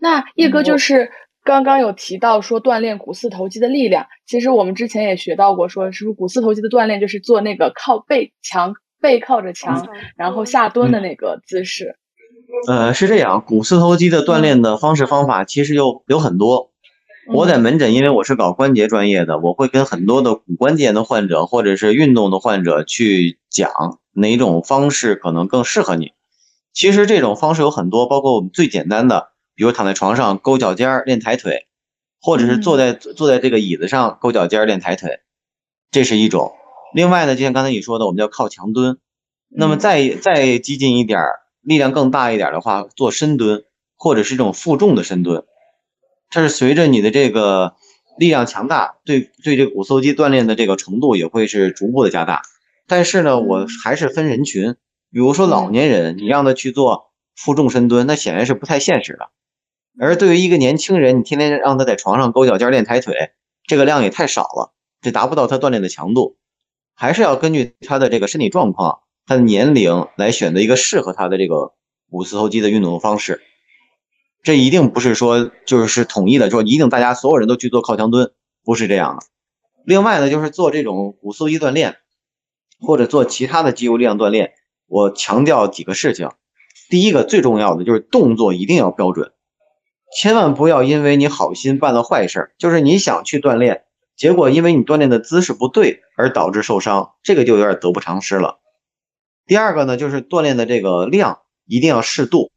[0.00, 1.10] 那叶哥就是
[1.44, 11.96] 刚刚有提到说锻炼股四头肌的力量，其实我们之前也学到过，说是不是股四头肌的锻炼就是做那个靠背墙背靠着墙，然后下蹲的那个姿势。
[12.66, 16.70] 呃，是这样，股四头肌的锻炼的方式方法其实有有很多。
[17.30, 23.70] 我在门诊，因为我是搞关节专业的，我会跟很多的骨关节炎的患者或者是运动的患者去讲
[24.14, 26.12] 哪种方式可能更适合你。
[26.72, 31.66] 其实这种方式有很多，包括我们最简单的，比如躺在床上勾脚尖练抬腿，
[32.20, 35.20] 或者是坐在坐在这个椅子上勾脚尖练抬腿，
[35.90, 36.52] 这是一种。
[36.94, 38.98] 另外呢，就像刚才你说的，我们叫靠墙蹲。
[39.50, 41.20] 那么再再激进一点，
[41.62, 43.64] 力量更大一点的话，做深蹲，
[43.96, 45.44] 或者是这种负重的深蹲。
[46.30, 47.74] 它是随着你的这个
[48.18, 52.42] 力量强大，对对这个股四头肌锻炼的这个程度也会是逐步的加大。
[52.86, 54.76] 但是呢，我还是分人群，
[55.10, 59.30] 比如说老年人，你让他去做负重深蹲，那显然是不太现实的。
[60.00, 63.32] 而对于一个年轻人，你天天让他在床上勾脚尖练抬腿，
[63.66, 66.36] 这个量也太少了，这达不到他锻炼的强度。
[66.94, 71.72] 还是要根据他的这个身体状况、他的年龄来选择一个适合他的这个
[72.10, 73.40] 股四头肌的运动方式。
[74.42, 78.32] 这一定不是说就是统一的，说一定大家所有人都去做靠墙蹲，
[78.64, 79.22] 不是这样的。
[79.84, 81.96] 另外呢，就是做这种股四头肌锻炼，
[82.80, 84.52] 或者做其他的肌肉力量锻炼，
[84.88, 86.30] 我强调几个事情。
[86.90, 89.30] 第一个最重要的就是动作一定要标准，
[90.16, 93.82] 千万不要因为你好心办了坏事，就是你想去锻炼，
[94.16, 98.58] 结果因为你锻炼的姿势不对而导致受伤，这个就有点得不偿失了。
[99.46, 102.50] 第二个呢，就是锻炼的这个量一定要适度。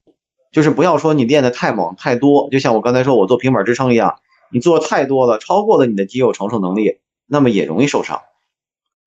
[0.51, 4.19] 就是不要说你练的太猛太多，就像我刚才说我做平板支撑一样，
[4.51, 8.21] 你做太多了，超过了你的肌肉承受能力，那么也容易受伤。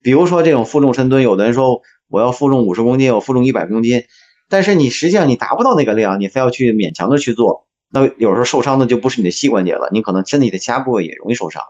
[0.03, 1.83] 比如说这种负重深蹲，有的人说
[2.15, 4.05] 我要负重五十公斤，我负重一百公斤，
[4.49, 11.65] 但是你实际上你达不到那个量，你非要去勉强的去做，那有时候受伤的就不是你的膝关节了，你可能身体的其他部位也容易受伤。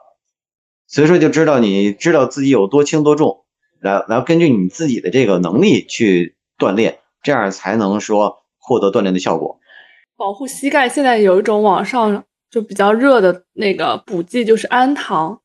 [0.87, 3.47] 所以说就知道你知道自己有多轻多重，
[3.81, 9.59] 然然后根据你自己的这个能力去锻炼，这样才能说获得锻炼的效果。
[10.15, 15.41] 保护膝盖，现在有一种网上就比较热的那个补剂，就是氨糖。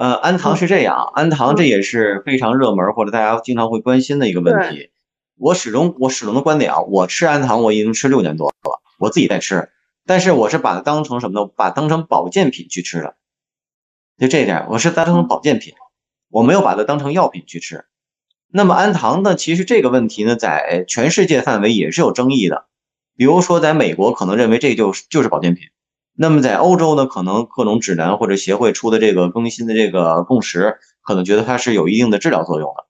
[0.00, 4.88] 呃，氨糖是这样，氨糖这也是非常热门或者大家经常会关心的一个问题。
[5.36, 9.68] 我始终我始终的观点啊，我吃氨糖我已经吃六年多了，我自己在吃，
[10.06, 11.52] 但是我是把它当成什么呢？
[11.54, 13.16] 把当成保健品去吃的。
[14.16, 15.74] 就这一点，我是当成保健品，
[16.30, 17.84] 我没有把它当成药品去吃。
[18.50, 19.34] 那么氨糖呢？
[19.34, 22.64] 其实这个问题呢，在全世界范围也是有争议的。
[23.18, 25.68] 比如说，在美国可能认为这就是就是保健品，
[26.22, 32.84] 那么在欧洲呢，可能各种指南或者协会出的这个更新的这个共识，可能觉得它是有一定的治疗作用的。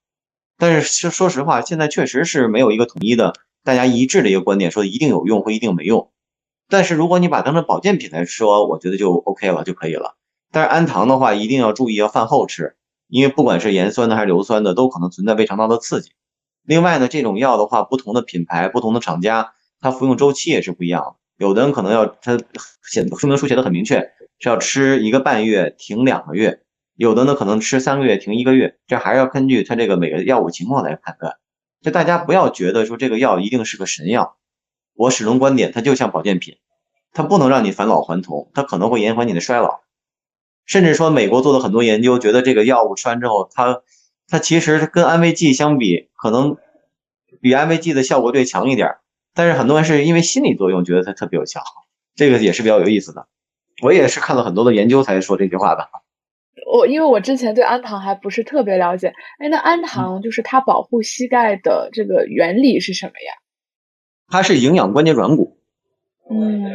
[0.59, 6.11] 但是说说实话，现在确实是没有一个统一的、大家一致的一个观点，说一定有用或一定没用。
[6.69, 10.17] 但是如果你把它当成保健品来说，我觉得就 OK 了就可以了。
[10.51, 12.75] 但是氨糖的话，一定要注意要饭后吃，
[13.07, 16.11] 因为不管是盐酸的还是硫酸的，都可能存在胃肠道的刺激。
[16.65, 19.53] 另外呢，这种药的话，不同的品牌、不同的厂家。
[19.81, 22.39] 它服用周期也是不一样的，有的人可能要它
[22.83, 26.61] 写说明书写的很明确，是要吃一个半月停两个月，
[26.97, 31.37] 有的呢可能吃三个月停一个月，这还是要根据它这个每个药物情况来判断。
[31.81, 34.37] 就大家不要觉得说这个药一定是个神药，
[34.93, 36.59] 我始终观点它就像保健品，
[37.11, 39.81] 它不能让你返老还童，它可能会延缓你的衰老。
[40.67, 43.81] 甚至说美国做的很多研究，觉得这个药物吃完之后，它
[44.29, 46.59] 它其实跟安慰剂相比，可能
[47.41, 48.97] 比安慰剂的效果略强一点。
[49.35, 51.63] 但是很多人是因为心理作用觉得它特别有效，
[52.15, 53.27] 这个也是比较有意思的。
[53.83, 55.89] 我也是看了很多的研究才说这句话的。
[56.71, 63.33] 我因为我之前对氨糖还不是特别了解，哎，那氨糖就是它保护膝盖的这个原理是什么呀？
[64.29, 65.59] 它是营养关节软骨。
[66.31, 66.71] 嗯。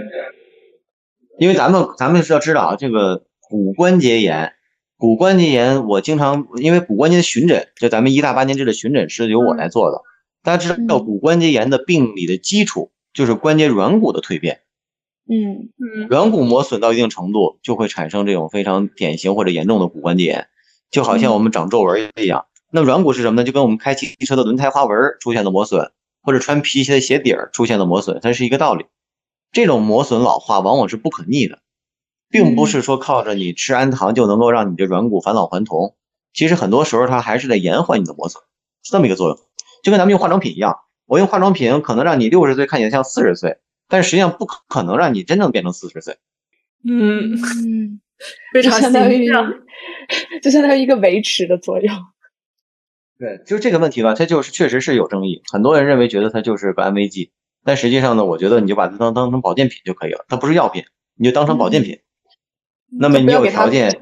[1.37, 4.53] 因为咱们咱们是要知道啊，这个骨关节炎，
[4.97, 10.01] 骨关节炎我经常因为骨关节的巡诊，就咱们一大八年制的巡诊是由我来做的。
[10.45, 14.61] 大家知道骨关节炎的病理的基础就是关节软骨的蜕变，
[15.27, 20.47] 嗯嗯，软骨磨损到一定程度就会产生这种非常典型或者严重的骨关节炎，
[20.91, 22.45] 就好像我们长皱纹一样。
[22.71, 23.43] 那软骨是什么呢？
[23.43, 28.85] 就跟我们开汽车的轮胎花纹出现的磨损，或者穿皮鞋的鞋底儿出现的磨损，它是一个道理。
[29.51, 31.57] 这种磨损老化往往是不可逆的，
[32.29, 35.95] 并不是说靠着你吃氨糖就能够让你的软骨返老还童。
[36.33, 38.43] 其实很多时候它还是在延缓你的磨损，
[38.83, 39.39] 是这么一个作用。
[39.85, 46.17] 就跟咱们用化妆品一样，我用化妆品可能让你六十岁看起来像四十岁，但实际上不可能让你真正变成四十岁。
[46.83, 48.01] 嗯嗯，
[48.51, 49.31] 非常相当于
[50.41, 51.95] 就相当于一个维持的作用。
[53.19, 55.43] 对，就这个问题吧，它就是确实是有争议。
[55.51, 57.31] 很多人认为觉得它就是个安慰剂，
[57.63, 60.83] 但实际上呢，我觉得你就把它当当成保健品就可以了，它不是药品，
[61.15, 61.99] 你就当成保健品。
[62.89, 64.01] 那么你有条件，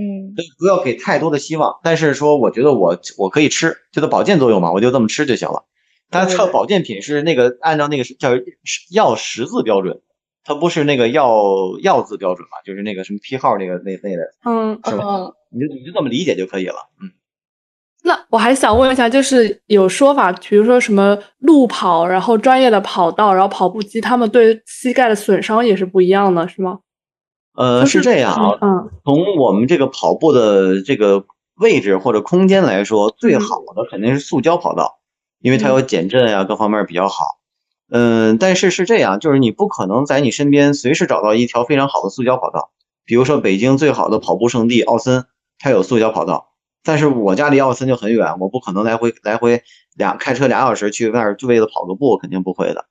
[0.00, 1.78] 嗯，不要给太多的希望。
[1.82, 5.64] 但是说，我觉得我我可以吃，就它保健作用嘛，我就这么吃就行了。
[6.10, 8.30] 它测保健品是那个按照那个叫
[8.92, 10.00] 药识字标准，
[10.42, 11.44] 它不是那个药
[11.82, 15.32] 药字标准嘛，就是那个什么批号那个那那的，嗯，是吧？
[15.52, 17.10] 你就你就这么理解就可以了，嗯。
[18.02, 26.78] 那我还想问一下，就是有说法，比如说什么路跑，然后专业的跑道，然后跑步机，他们对膝盖的损伤也是不一样的，是吗？
[27.54, 31.24] 呃，是这样啊，嗯，从我们这个跑步的这个
[31.56, 35.00] 位置或者空间来说，最好的肯定是塑胶跑道，
[35.40, 37.38] 因为它有减震呀，各方面比较好。
[37.90, 42.70] 嗯，但是是这样，就是你不可能在你身边随时找到一条非常好的塑胶跑道，
[43.04, 45.26] 比如说北京最好的跑步圣地奥森，
[45.58, 46.52] 它有塑胶跑道。
[46.82, 49.62] 但是我家离奥森就很远，我不可能来回来回
[49.96, 52.86] 俩开车俩小时去那儿就为了跑个步，肯定不会的。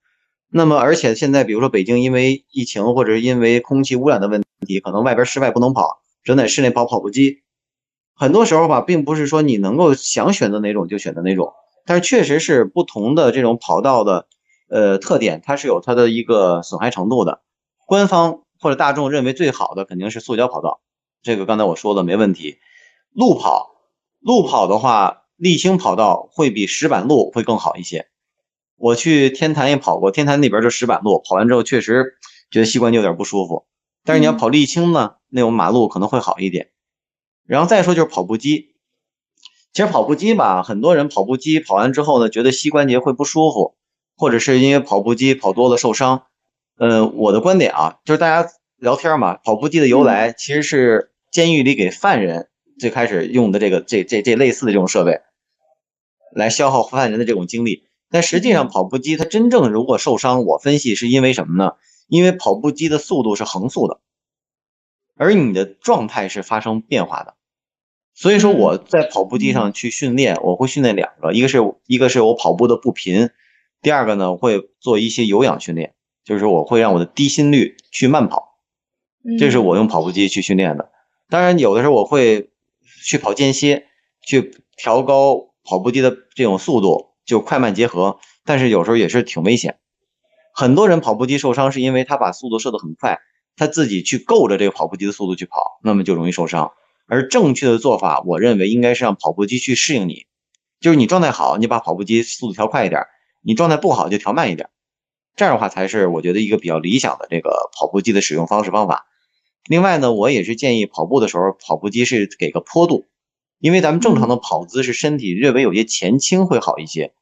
[0.52, 7.44] 那么，而且现在比如说北京因为疫情或者是因为空气污染的问题，可能外边室外不能跑，只能在室内跑跑步机。
[8.16, 11.54] 很多时候吧，并不是说你能够想选择哪种就选择哪种，
[11.86, 14.28] 但是确实是不同的这种跑道的
[14.70, 17.42] 呃特点，它是有它的一个损害程度的。
[17.86, 20.82] 官方或者大众认为最好的肯定是塑胶跑道，
[21.22, 22.58] 这个刚才我说的没问题。
[23.14, 23.76] 路跑。
[24.20, 28.08] 路跑的话，沥青跑道会比石板路会更好一些。
[28.80, 32.16] 我去天坛也跑过，天坛那边就石板路，跑完之后确实
[32.50, 33.68] 觉得膝关节有点不舒服。
[34.04, 36.70] 但是你要跑沥青呢，那种马路可能会好一点。
[37.46, 38.76] 然后再说就是跑步机，
[39.74, 43.76] 其实跑步机吧，很多人跑步机跑完之后呢，觉得膝关节会不舒服，
[44.16, 46.24] 或者是因为跑步机跑多了受伤。
[46.78, 52.48] 呃，我的观点啊，就是大家聊天嘛，跑步机的由来其实是监狱里给犯人。
[52.80, 55.20] 最开始用的这个这这这类似的这种设备，
[56.34, 61.74] 来消耗犯人的这种精力，但实际上跑步机它真正如果受伤，我分析是因为什么呢？
[62.08, 64.00] 因为跑步机的速度是横速的，
[65.16, 67.36] 而你的状态是发生变化的。
[68.14, 73.30] 所以说我在跑步机上去训练，我会训练两个，一个是一个是我跑步的步频，
[73.82, 75.94] 第二个呢会做一些有氧训练，
[76.24, 78.60] 就是我会让我的低心率去慢跑，
[79.38, 80.92] 这是我用跑步机去训练的。
[81.30, 82.50] 当然有的时候我会。
[83.02, 83.86] 去跑间歇，
[84.22, 88.20] 去调高跑步机的这种速度，就快慢结合。
[88.44, 89.78] 但是有时候也是挺危险。
[90.54, 93.20] 很多人跑步机受伤是因为他把速度设得很快，
[93.56, 96.72] 他自己去够着这个跑步机的速度去跑，那么就容易受伤。
[97.08, 100.26] 而正确的做法，我认为应该是让跑步机去适应你，
[100.80, 103.04] 就是你状态好，你把跑步机速度调快一点；
[103.44, 104.70] 你状态不好就调慢一点。
[105.36, 109.06] 这样的话才是我觉得一个比较理想的这个跑步机的使用方式方法。
[109.68, 113.06] 另外呢，我也是建议跑步的时候，跑步机是给个坡度，
[113.60, 117.14] 因为咱们正常的跑姿是身体略微有些前倾会好一些。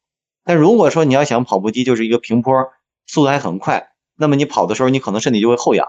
[0.48, 2.54] 但如果说你要想跑步机就是一个平坡，
[3.06, 5.86] 速度还很快，那么你跑的时候你可能身体就会后仰，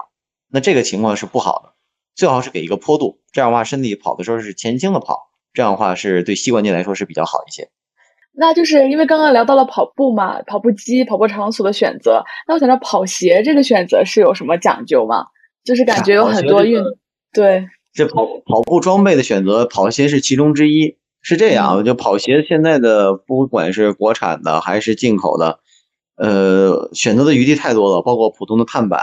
[0.50, 1.72] 那这个情况是不好的。
[2.14, 7.70] 最好是给一个坡度，这样的话身体跑的时候是前倾的跑，这样的话是对膝关节来说是比较好一些。
[8.32, 15.24] 那就是因为刚刚聊到了跑步嘛，跑步机、跑步场所的选择，那我想着跑鞋这个选择是有什么讲究吗？
[15.64, 16.84] 就是感觉有很多运，
[17.32, 20.98] 对，这跑跑步装备的选择，跑鞋是其中之一。
[21.22, 25.60] 是这样，就跑鞋现在的不管是国产的还是进口的，
[26.16, 29.00] 呃，选择的余地太多了，包括普通的碳板，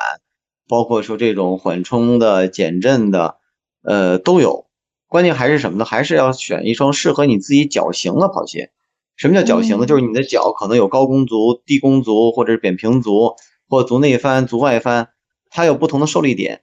[0.67, 3.35] 包括说这种缓冲的、减震的，
[3.83, 4.65] 呃，都有。
[5.07, 5.85] 关键还是什么呢？
[5.85, 8.71] 还是要选一双适合你自己脚型的跑鞋。
[9.15, 9.85] 什么叫脚型呢？
[9.85, 13.35] 就是你的脚可能有高弓足、低弓足，或者是扁平足，
[13.69, 15.09] 或足内翻、足外翻。
[15.49, 16.61] 它有不同的受力点，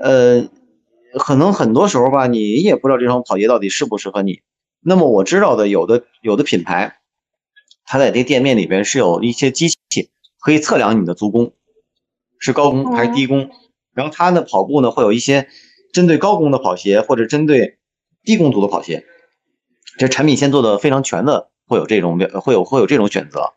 [0.00, 0.48] 呃，
[1.18, 4.42] 可能很多时候吧，你也不知道这双跑鞋到底适不适合你。
[4.80, 6.98] 那么我知道的，有的有的品牌，
[7.84, 9.76] 它在这店面里边是有一些机器
[10.38, 11.52] 可以测量你的足弓
[12.38, 13.50] 是高弓还是低弓，
[13.92, 15.48] 然后它呢跑步呢会有一些
[15.92, 17.78] 针对高弓的跑鞋或者针对
[18.22, 19.04] 低弓足的跑鞋，
[19.98, 23.54] 这产品线做的非常全的，会有这种会有会有这种选择。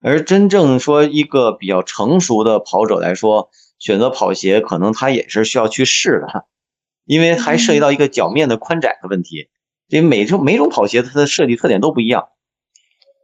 [0.00, 6.46] 而真正说一个比较成熟的跑者来说，选择跑鞋可能他也是需要去试的，
[7.04, 9.48] 因为还涉及到一个脚面的宽窄的问题。
[9.94, 12.26] 因为每种每种跑鞋它的设计特点都不一样。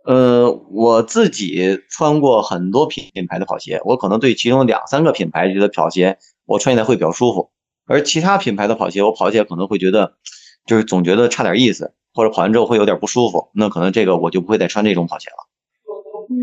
[0.07, 7.51] 呃，我自己穿过很多品牌的跑鞋，我可能对其中两三个品牌觉得跑鞋我穿起来会比较舒服，
[7.89, 10.15] 而其他品牌的跑鞋我跑起来可能会觉得
[10.65, 11.93] 就是总觉得差点意思。
[12.13, 15.47] 或者跑完之后会有点不舒服，那可能这个我就不会再穿这种跑鞋了。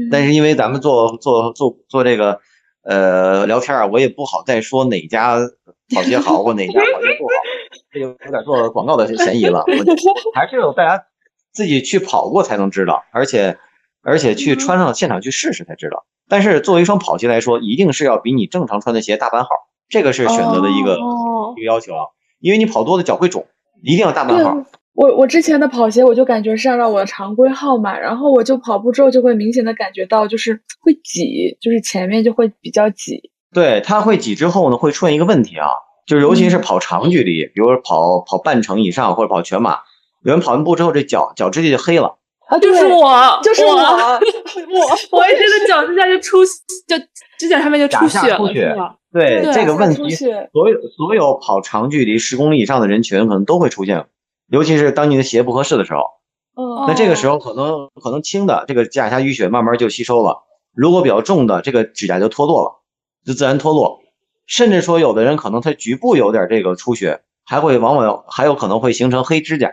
[0.09, 2.39] 但是因为咱们做做做做这个
[2.83, 5.37] 呃聊天啊，我也不好再说哪家
[5.93, 7.33] 跑鞋好或哪家跑鞋不好，
[7.97, 9.63] 这就有点做广告的嫌疑了。
[10.35, 11.05] 还是有大家
[11.51, 13.57] 自己去跑过才能知道，而且
[14.03, 16.05] 而且去穿上现场去试试才知道。
[16.29, 19.49] 但是作为一双跑鞋来说，一定是要比你正常穿的鞋大半号，
[19.89, 20.97] 这个是选择的一个
[21.55, 22.03] 一个要求啊。
[22.39, 23.47] 因为你跑多的脚会肿，
[23.81, 24.57] 一定要大半号。
[24.93, 33.31] 我我之前的跑鞋，我就感觉是按照我的常规号码，然后我就跑步之后就会明显的感觉到，就是会挤，就是前面就会比较挤。
[33.53, 35.67] 对，它会挤之后呢，会出现一个问题啊，
[36.07, 39.73] 就尤其是跑长距离，比如说跑跑半程以上或者跑全马，
[40.23, 43.79] 有人跑完步之后这脚脚趾甲就黑了啊，就是我，就是我，我
[45.19, 46.37] 我一直的脚趾甲就出
[46.87, 46.97] 就
[47.37, 48.19] 指甲上面就出血
[48.73, 48.95] 了？
[49.11, 50.15] 对这个问题，
[50.53, 54.05] 所有所有跑长距离十公里以上的人群可能都会出现。
[54.49, 56.03] 尤其是当你的鞋不合适的时候，
[56.87, 60.43] 那这个时候可能可能轻的这个甲下淤血慢慢就吸收了，
[60.73, 62.71] 如果比较重的这个指甲就脱落了，
[63.25, 63.99] 就自然脱落，
[64.47, 69.71] 甚至说有的人可能他局部有点这个出血，还会往往还有可能会形成黑指甲，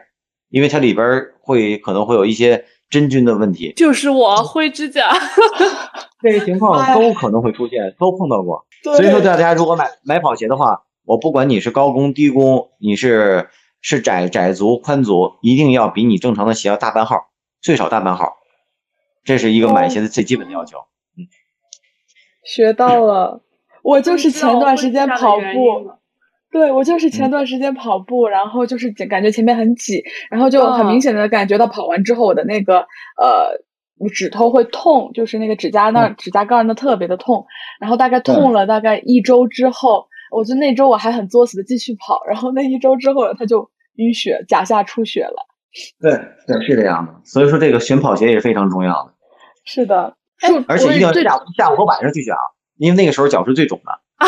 [0.50, 1.06] 因为它里边
[1.40, 3.72] 会可能会有一些真菌的问题。
[3.74, 5.10] 就是我灰指甲，
[6.20, 8.66] 这些情况都可能会出现，都碰到过。
[8.82, 13.48] 所以说大家如果买买跑鞋的话，我不管你是高弓低弓，你是。
[13.86, 17.28] 是窄窄足宽足，一定要比你正常的鞋要大半号，
[17.60, 18.32] 最少大半号，
[19.24, 20.78] 这是一个买鞋的最基本的要求。
[21.18, 21.28] 嗯，
[22.42, 23.43] 学到了，
[23.84, 25.92] 我就是前段时间跑步，
[26.50, 37.46] 对我就是前段时间跑步，然后就是感觉前面很挤，然后就很明显的感觉到跑完之后我的那个呃指头会痛，就是那个指甲那指甲盖那特别的痛，
[37.78, 43.70] 然后大概痛了大概一周之后，我就那周我还很作死的继续跑，然后那一周之后它就。
[43.96, 45.46] 淤血，甲下出血了。
[46.00, 46.10] 对
[46.48, 47.14] 对，是这样的。
[47.24, 49.14] 所以说，这个选跑鞋也是非常重要的。
[49.64, 50.16] 是的，
[50.66, 52.42] 而且一定要下午下午和晚上去选啊，
[52.76, 54.00] 因为那个时候脚是最肿的。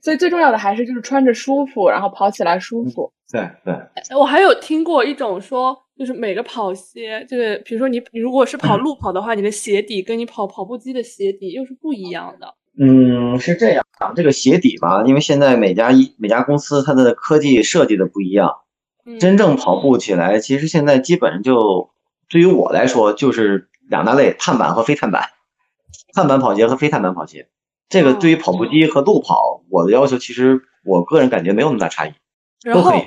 [0.00, 3.10] 所以最重要的还是就是穿着舒服，然后跑起来舒服。
[3.32, 3.74] 对对。
[4.16, 12.54] 我还有听过一种说，就是每个跑鞋，就是比如说你你如果是跑 路跑的话，你的鞋底跟你跑跑步机的鞋底又是不一样的。
[12.78, 18.54] 嗯，是这样啊，这个鞋底吧，因为现在每家一每家公司它的科技设计的不一样，
[19.18, 21.88] 真正跑步起来，其实现在基本上就
[22.28, 25.30] 对于我来说就是两大类，碳板和非碳板，
[26.14, 27.48] 碳板跑鞋和非碳板跑鞋。
[27.88, 32.12] 这个对于跑步机和路跑，我的要求其实我个人感觉没有那么大差异，
[32.72, 33.00] 都可以。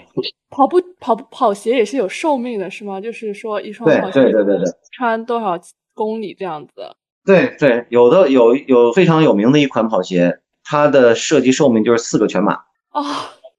[0.50, 3.02] 跑步跑步跑鞋也是有寿命的，是吗？
[3.02, 5.60] 就是说一双跑鞋对对对对对，穿多少
[5.94, 6.96] 公里这样子。
[7.26, 12.54] 对对，有的有有非常有名的一款跑鞋，它的设计寿命就是四个全码
[12.90, 13.04] 啊，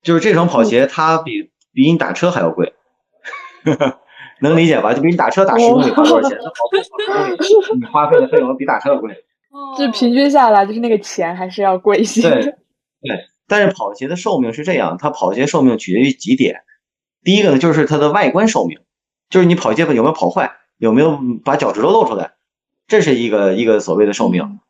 [0.03, 2.73] 就是这双跑鞋它比比你打车还要贵，
[4.41, 4.95] 能理解吧？
[4.95, 6.39] 就比你打车打十公里花多少钱？
[6.41, 6.89] 那跑步跑十
[7.53, 9.25] 公里，你花费的费用比打车要贵。
[9.79, 12.23] 就平均下来，就是那个钱还是要贵一些。
[12.23, 12.43] 对
[13.01, 16.63] 对，但是跑鞋的寿命是这样，它跑鞋寿命取决于几点，
[17.23, 18.79] 第一个呢就是它的外观寿命，
[19.31, 22.33] 就是你跑鞋有没有跑坏，有没有把脚趾头露出来。
[22.87, 24.61] 这是一个一个所谓的寿命，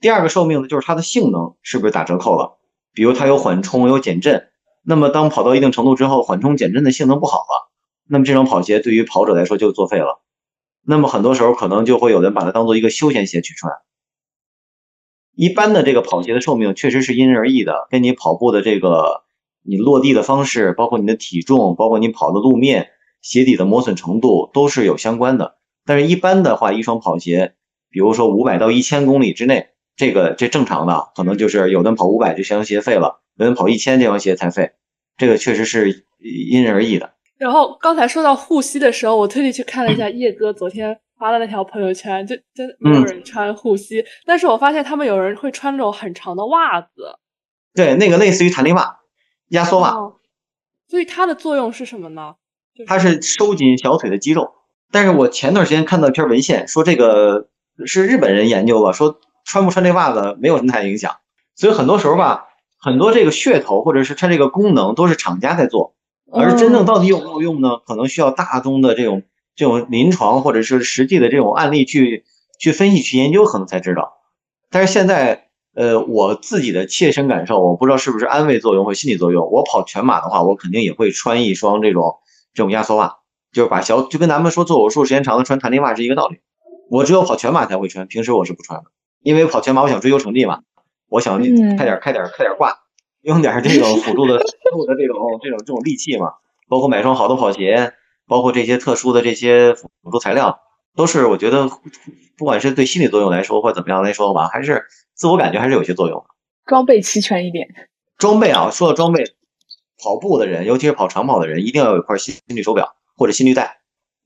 [0.00, 2.58] 第二个寿命呢，就是它的性能是不是打折扣了？
[2.92, 4.48] 比如它有缓冲有减震，
[4.84, 7.72] 那么当跑到一定程度之后，缓冲减震的性能不好了，
[8.08, 10.22] 那么这双跑鞋对于跑者来说就作废了。
[10.86, 13.72] 那么很多时候可能就会有人把它当做一个休闲鞋去穿。
[15.34, 19.22] 一般的这个跑鞋的寿命确实是因人而异的，跟你跑步的这个
[19.62, 22.90] 你落地的方式，包括你的体重，包括你跑的路面，
[23.22, 25.56] 鞋底的磨损程度都是有相关的。
[25.84, 27.54] 但是一般的话，一双跑鞋。
[27.90, 34.72] 比如说五百到一千公里之内，这个这正常的，可能就是有的人跑五百这双鞋废了，有人跑一千这双鞋才废，
[35.16, 37.12] 这个确实是因人而异的。
[37.38, 46.88] 然后刚才说到护膝的时候，我特地去看了一下叶哥昨天发的那条朋友圈，就真没有人穿护膝，但是我发现他们有人会穿那种很长的袜子，
[47.74, 48.98] 对，那个类似于弹力袜、
[49.48, 49.94] 压缩袜，
[50.86, 52.34] 所以它的作用是什么呢？
[52.86, 54.52] 它是收紧小腿的肌肉。
[54.92, 57.48] 但是我前段时间看到一篇文献说这个。
[57.86, 61.16] 是日本人研究了，说穿不穿这袜子没有什么太影响，
[61.56, 62.44] 所以很多时候吧，
[62.78, 65.96] 很多这个噱头或者是它这个功能都是厂家在做，
[66.30, 67.78] 而真正到底有没有用呢？
[67.84, 69.24] 可能需要大宗的这种
[69.56, 72.24] 这种临床或者是实际的这种案例去
[72.58, 74.14] 去分析去研究，可能才知道。
[74.70, 79.50] 但是现在，呃，我自己的切身感受，我不知道是不是安慰作用或心理作用。
[79.50, 82.16] 我跑全马的话，我肯定也会穿一双这种
[82.52, 83.18] 这种压缩袜，
[83.52, 86.38] 就是把小就跟咱们说做手术时间长了穿弹力袜是一个道理。
[86.90, 88.86] 我只有跑全马才会穿，平时我是不穿的，
[89.22, 90.60] 因为跑全马我想追求成绩嘛，
[91.08, 92.76] 我想开点开点开点挂，
[93.22, 96.34] 用点这种辅助的辅助的这种这种这种利器嘛，
[96.68, 97.94] 包括买双好的跑鞋，
[98.26, 100.60] 包括这些特殊的这些辅助材料，
[100.96, 101.68] 都是我觉得，
[102.36, 106.26] 不管是对心理作用来说，或者怎么样来说吧，还是自我感觉还是有些作用的。
[106.66, 107.68] 装备齐全一点。
[108.16, 109.24] 装备啊，说到装备，
[110.02, 113.78] 跑步的人，尤其是跑长跑的人，一定要有一块心心率手表或者心率带。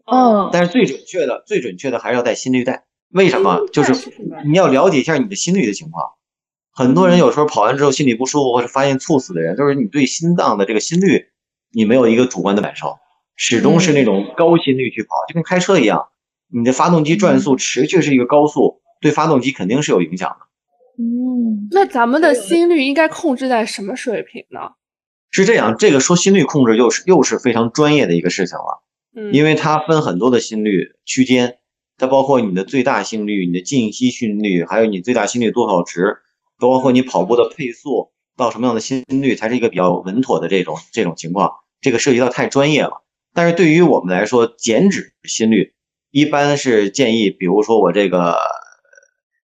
[0.04, 0.50] 嗯。
[0.52, 2.84] 但是最准确的、最准确的还是要带心率带。
[3.10, 3.66] 为什么？
[3.72, 4.12] 就是
[4.44, 6.04] 你要了解一下你的心率的情况。
[6.70, 11.24] 很多人有时候跑完之后心里不舒服，或者发现猝死的人，都是你对心脏的这个心率，
[11.72, 12.98] 你没有一个主观的感受，
[13.38, 16.08] 始终是那种高心率去跑，就跟开车一样，
[16.52, 20.36] 你的发动机转速持续是一个高速，对发动机肯定是有影响的。
[21.02, 24.72] 嗯，那咱们的心率应该控制在什么水平呢？
[25.30, 28.82] 是这样，这个说心率控制又是又是非常专业的一个事情了，
[29.16, 31.58] 嗯，因为它分很多的心率区间，
[31.96, 36.18] 它包括你的最大心率、你的静息心率，还有你最大心率多少值。
[36.60, 43.04] 包括你跑步的配速到什么样的心率才是一个比较稳妥的这种这种情况，这个涉及到太专业了。
[43.34, 45.74] 但是对于我们来说，减脂心率
[46.10, 48.36] 一般是建议，比如说我这个，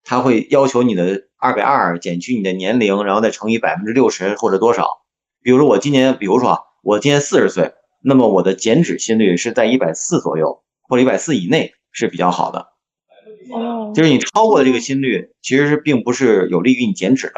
[0.04, 5.02] 他会要求你的二百二减去你的年龄，然后再乘以百分之六十或者多少。
[5.42, 7.72] 比如说我今年，比如说啊，我今年四十岁，
[8.02, 12.68] 那么我的减脂心率是在一百四左右或者一百四以内是比较好的。
[13.50, 17.34] 哦，就是你超过的这个心率，其实是并不是有利于你减脂的，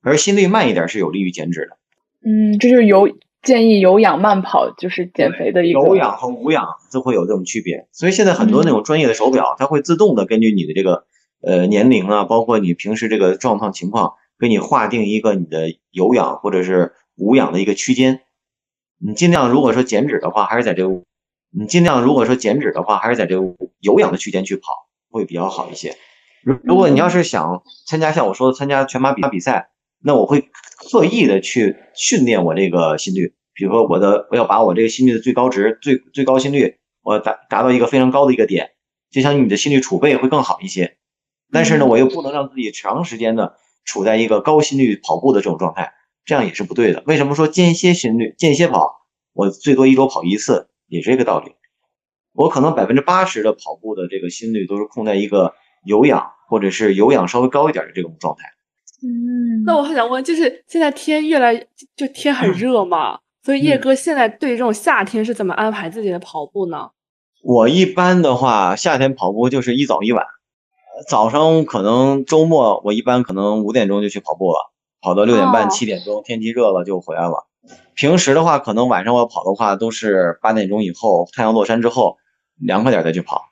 [0.00, 1.76] 而心率慢一点是有利于减脂的。
[2.24, 3.08] 嗯，这就是有
[3.42, 7.88] 建议有氧慢跑，就是减肥的一个有氧和无氧都会有这种区别。
[7.92, 11.04] 所以现在很多那种专业的手表，它会自动的根据你的这个
[11.42, 18.20] 呃年龄啊，包括你平时这个状况情况，给你划定一个你的有氧或者是无氧的一个区间。
[18.98, 21.02] 你尽量如果说减脂的话，还是在这个
[21.50, 23.46] 你尽量如果说减脂的话，还是在这个
[23.80, 24.62] 有氧的区间去跑。
[25.12, 25.96] 会比较好一些。
[26.44, 29.70] 如如果你要是想参加像我说的参加全马比比赛，
[30.02, 30.50] 那我会
[30.90, 33.34] 刻意的去训练我这个心率。
[33.52, 38.70] 比如说我的我要把我这个心率的最高值、最最高心率，我达达到一个非常高的一个点，
[39.10, 40.96] 就相当于你的心率储备会更好一些。
[41.52, 45.92] 但是呢，我又不能让自己长时间的处在一个高心率跑步的这种状态，
[46.24, 47.02] 这样也是不对的。
[47.06, 49.06] 为什么说间歇心率、间歇跑？
[49.32, 51.52] 我最多一周跑一次，也是这个道理。
[52.32, 58.44] 我可能百分之八十的跑步的这个心率都是控在一个有氧或者是有氧稍微高一点的这种状态。
[59.02, 61.56] 嗯，那我还想问，就是现在天越来
[61.96, 66.90] 就天很热嘛，所以叶哥现在对这种夏天是怎么安排自己的跑步呢？
[67.42, 70.24] 我一般的话，夏天跑步就是一早一晚。
[71.08, 74.70] 早上可能周末我一般可能五点钟就去跑步了，
[75.00, 77.46] 跑到六点半七点钟，天气热了就回来了。
[77.94, 82.18] 平时的话，可能晚上我跑的话都是八点钟以后，太阳落山之后，
[82.58, 83.46] 凉快点再去跑。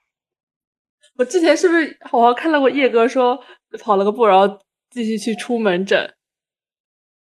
[1.17, 3.41] 我之前是不是好像看到过叶哥说
[3.83, 4.59] 跑了个步，然后
[4.99, 6.13] 继续去出门诊？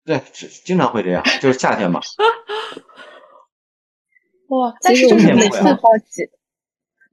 [0.06, 0.18] 对，
[0.64, 2.00] 经常会这样，就是夏天嘛。
[4.48, 5.76] 哇，但是就是每次好
[6.08, 6.22] 奇。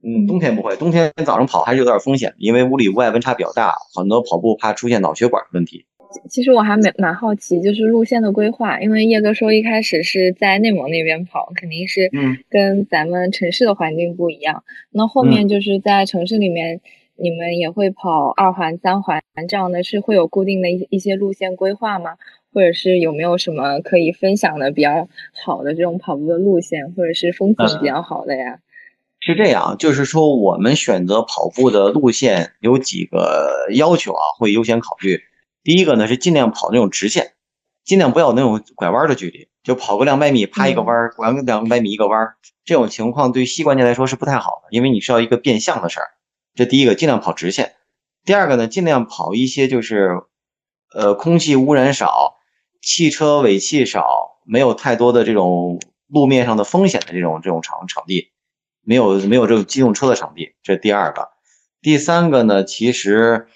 [0.02, 5.84] 嗯，冬天不会，冬天早上跑还是有点风险，因为屋里屋外温差比较大，很多跑步怕出现脑血管问题。
[6.30, 12.10] 其实我还蛮蛮好奇，就是路线的规划，因为叶哥说一开始是在内蒙那边跑，肯定是
[12.48, 14.64] 跟咱们城市的环境不一样。
[14.90, 16.80] 那后面就是在城市里面，
[17.20, 22.16] 你们也会跑二环、三环这样的，是会有固定的一一些路线规划吗？
[22.54, 25.08] 或者是有没有什么可以分享的比较
[25.44, 28.60] 好的这种跑步的路线，或者是风景比较好的呀？
[29.20, 35.20] 是这样，就是说我们选择跑步的路线有几个要求啊，会优先考虑。
[35.64, 37.32] 第一个呢是尽量跑那种直线，
[37.84, 46.06] 尽量不要那种拐弯的距离，就跑个两百米，趴一个弯，拐个两百米一个弯，这种情况对膝关节来说是不太好的，因为你需要一个变向的事儿。
[46.58, 47.76] 这第一个，尽量跑直线。
[48.24, 50.22] 第二个呢，尽量跑一些就是，
[50.92, 52.34] 呃，空气污染少、
[52.82, 58.32] 汽车尾气少、没有太多的这种路面上的风险的这种这种场场地，
[58.82, 60.56] 没有没有这种机动车的场地。
[60.64, 61.28] 这是第二个。
[61.80, 63.46] 第三个呢，其实。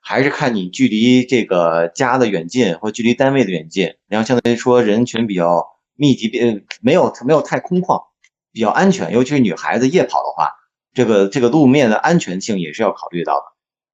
[0.00, 8.04] 还是看你距离这个家的远近，或距离单位的远近，然后相当于说人群比较密集，呃，没有没有太空旷，
[8.52, 9.12] 比较安全。
[9.12, 10.52] 尤其是女孩子夜跑的话，
[10.98, 13.44] 这个这个路面的安全性也是要考虑到的。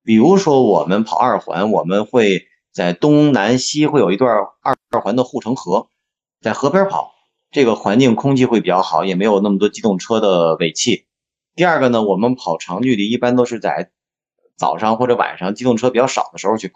[0.02, 4.30] 比如说我们跑二环，我们会在东南西会有一段
[4.62, 5.88] 二二环的护城河，
[6.40, 7.12] 在河边跑，
[7.50, 11.04] 这个环境空气会比较好，也没有那么多机动车的尾气。
[11.54, 13.90] 第二个呢，我们跑长距离一般都是在。
[14.56, 16.74] 早上或者晚上机动车比较少的时候去跑。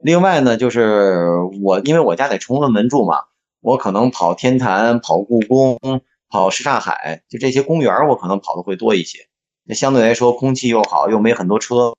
[0.00, 1.26] 另外呢，就是
[1.60, 3.24] 我因为我家在崇文门住嘛，
[3.60, 5.80] 我可能跑天坛、跑故宫、
[6.28, 9.18] 跑什刹海，就这些公园我可能跑的会多一些。
[9.64, 11.94] 那相对来说空气又好，又没很多车，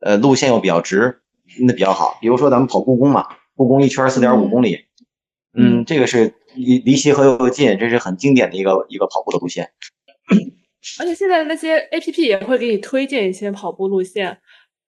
[0.00, 1.20] 呃，路线又比较直，
[1.60, 2.18] 那比较好。
[2.20, 4.86] 比如说咱们跑故宫嘛，故宫一圈四点五公里，
[5.54, 9.70] 嗯，这个是离离协和又近，这是很经典的一个一个跑步的路线。
[10.98, 14.38] 而且现在那些 A P P 也会给你推荐一些跑步路线。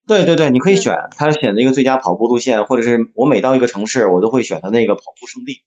[0.07, 5.63] 对对对，你可以选，它选择一个最佳跑步路线，或者是我每到一个城市，我都会选它那个跑步圣地。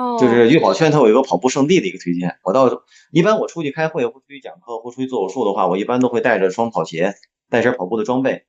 [0.00, 2.38] 哦，就是悦跑圈，它有一个跑步圣地的一个推荐。
[2.42, 7.14] 我到一般我出去开会或出去讲课或出去做手术的话，我一般都会带着双跑鞋，
[7.50, 8.46] 带身跑步的装备，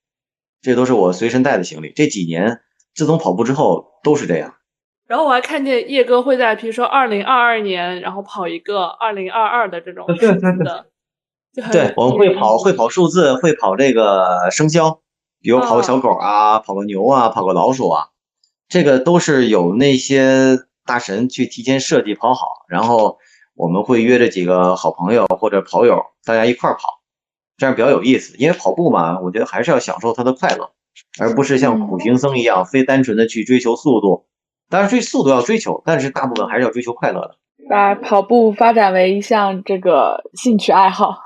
[0.61, 1.91] 这都是我随身带的行李。
[1.93, 2.61] 这几年
[2.95, 4.55] 自从跑步之后都是这样。
[5.07, 10.85] 然后我还看见叶哥会在，比如说二零二二年，然后跑一个二零二二的这种数字的，
[11.69, 15.01] 对，我们会跑会跑数字，会跑这个生肖，
[15.41, 18.07] 比如跑个小狗啊，跑个牛啊，跑个老鼠啊，
[18.69, 23.17] 这个都是有那些大神去提前设计跑好，然后
[23.55, 27.01] 我们会约着几个好朋友或者跑友，大家一块儿跑，
[27.57, 28.35] 这样比较有意思。
[28.37, 30.71] 因为跑步嘛，我觉得还是要享受它的快乐，
[31.19, 34.25] 而不是像苦行僧一样，非单纯的去追求速度。
[34.69, 37.37] 当然，追速度要追求，但是大部分还是要追求快乐的。
[37.69, 41.17] 把跑步发展为一项这个兴趣爱好。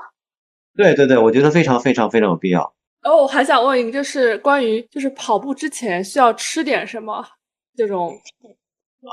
[0.76, 2.74] 对对对，我觉得非常非常非常有必要。
[3.04, 7.24] 哦，我还想问一个，就是关于就是跑步之前需要吃点什么
[7.78, 8.12] 这种。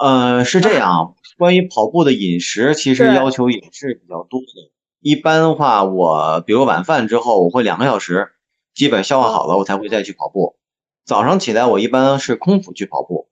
[0.01, 4.73] 呃，是这样，关于跑步的饮食，其实要求也是比较多的。
[5.01, 8.29] 一般的话，我比如晚饭之后，我会两个小时，
[8.75, 10.57] 基本消化好了，我才会再去跑步。
[11.05, 13.29] 早上起来，我一般是空腹去跑步。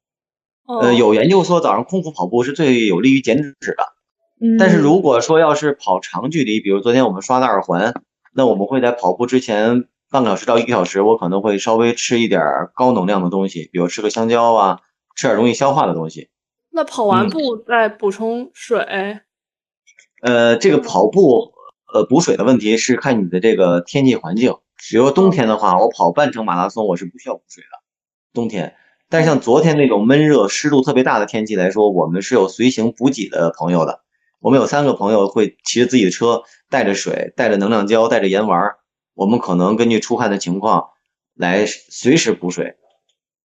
[0.67, 3.85] 呃，有研究说早上空腹跑步是最有利于减脂的。
[4.41, 7.95] 嗯，但是如果说要是跑长距离，比如昨天我们刷的耳环，
[8.35, 12.43] 那我们会在跑步之前半个小时到一个小时，我可能会稍微吃一点
[12.75, 14.81] 高能量的东西，比如吃个香蕉啊，
[15.17, 16.29] 吃点容易消化的东西。
[16.81, 19.21] 那跑完步再补充水？
[20.23, 21.53] 呃，这个跑步
[21.93, 24.57] 呃补水的问题是看你的这个天气环境。
[24.89, 27.69] 比如冬天的话，我跑半程马拉松我是不需要补水的，
[28.33, 28.77] 冬天。
[29.11, 34.01] 但是像昨天那种闷热、湿度特别大的天气来说，我们是有随行补给的朋友的。
[34.39, 38.59] 我们有三个朋友会骑着自己的车，带着水、带着能量胶、带着盐丸。
[39.13, 40.87] 我们可能根据出汗的情况
[41.35, 42.77] 来随时补水。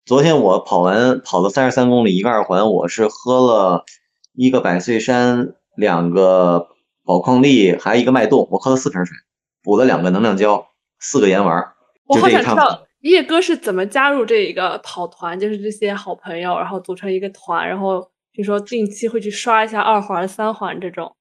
[0.06, 3.86] 昨天我跑完跑了三十三公里一个二环，我是喝了
[4.34, 6.68] 一个百岁山、两个
[7.04, 9.18] 宝矿力，还有一个脉动，我喝了四瓶水，
[9.64, 10.68] 补了两个能量胶，
[11.00, 11.58] 四个盐丸，
[12.06, 12.84] 我好想知道。
[13.00, 15.40] 叶哥是怎么加入这一个跑团？
[15.40, 18.00] 就是这些好朋友，然后组成一个团，然后
[18.32, 21.16] 比如说定期会去刷一下二环、三环这种。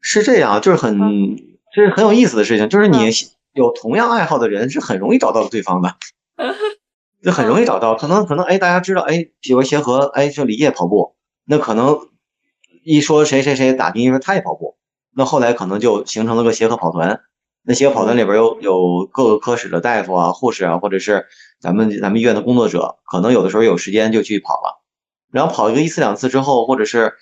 [0.00, 0.96] 是这样，就是很，
[1.74, 2.68] 这是很有意思的事情。
[2.68, 3.10] 就是你
[3.54, 5.96] 有同样爱好的人，是很容易找到对方的，
[7.24, 7.94] 就很容易找到。
[7.94, 11.16] 可能可能哎，大家知道哎，比如协和，哎，就李烨跑步，
[11.46, 11.98] 那可能
[12.84, 14.76] 一说谁谁谁打听说他也跑步，
[15.16, 17.22] 那后来可能就形成了个协和跑团。
[17.66, 21.24] 那协和跑团里边有有各个科室的大夫啊、护士啊，或者是
[21.58, 24.82] 咱们咱们医院的工作者，可能有的时候有时间就去跑了。
[25.32, 27.14] 然后跑一个一次两次之后，或者是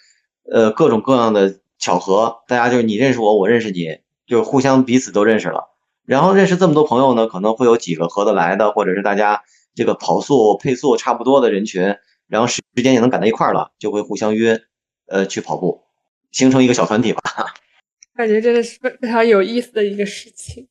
[0.52, 5.70] 呃各种各样的巧合，大家就是你认识我，我认识你，就互相彼此都认识了。
[6.04, 9.42] 然后认识这么多朋友呢，可能会有几个合得来的，或者是大家
[9.74, 11.96] 这个跑速配速差不多的人群，
[12.28, 14.60] 然后时时间也能赶到一块儿了，就会互相约
[15.06, 15.82] 呃去跑步，
[16.30, 17.20] 形成一个小团体吧。
[18.14, 20.68] 感觉真的是非常有意思的一个事情。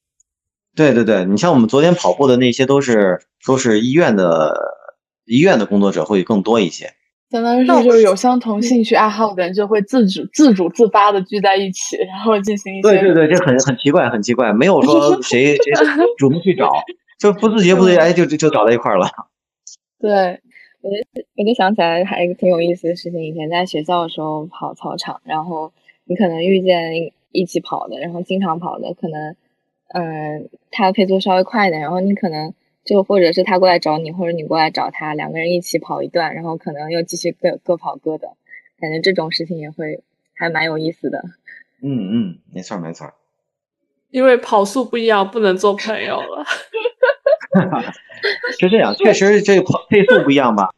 [0.76, 4.56] 对对对，你像我们昨天跑步的那些，都是都是医院的
[5.26, 6.94] 医院的工作者会更多一些。
[7.30, 12.82] 相当于是就是有相同兴趣爱好的人就会自主自主自发的聚在一起，然后进行一些。
[12.82, 15.74] 对对对，这很很奇怪，很奇怪，没有说谁谁
[16.18, 16.70] 主动去找，
[17.22, 19.08] 就不自觉不自觉哎就就就找到一块了。
[20.00, 20.42] 对，
[20.82, 20.98] 我就
[21.38, 25.72] 我就想起来还有一个挺有意思的事情，以前在学校的时候跑操场，然后
[26.06, 27.14] 你可能遇见。
[27.34, 29.34] 一起跑的，然后经常跑的，可能，
[29.94, 32.54] 嗯，他配速稍微快一点，然后你可能
[32.84, 38.28] 就或者是他过来找你，或者你过来找他，两个人一起跑一段，然后可能又继续各各跑各的，
[38.82, 40.04] 感觉这种事情也会
[40.34, 41.24] 还蛮有意思的。
[41.82, 43.10] 嗯嗯，没错没错。
[44.10, 46.44] 因为跑速不一样，不能做朋友了。
[48.60, 50.70] 是这样，确实这跑配速不一样吧？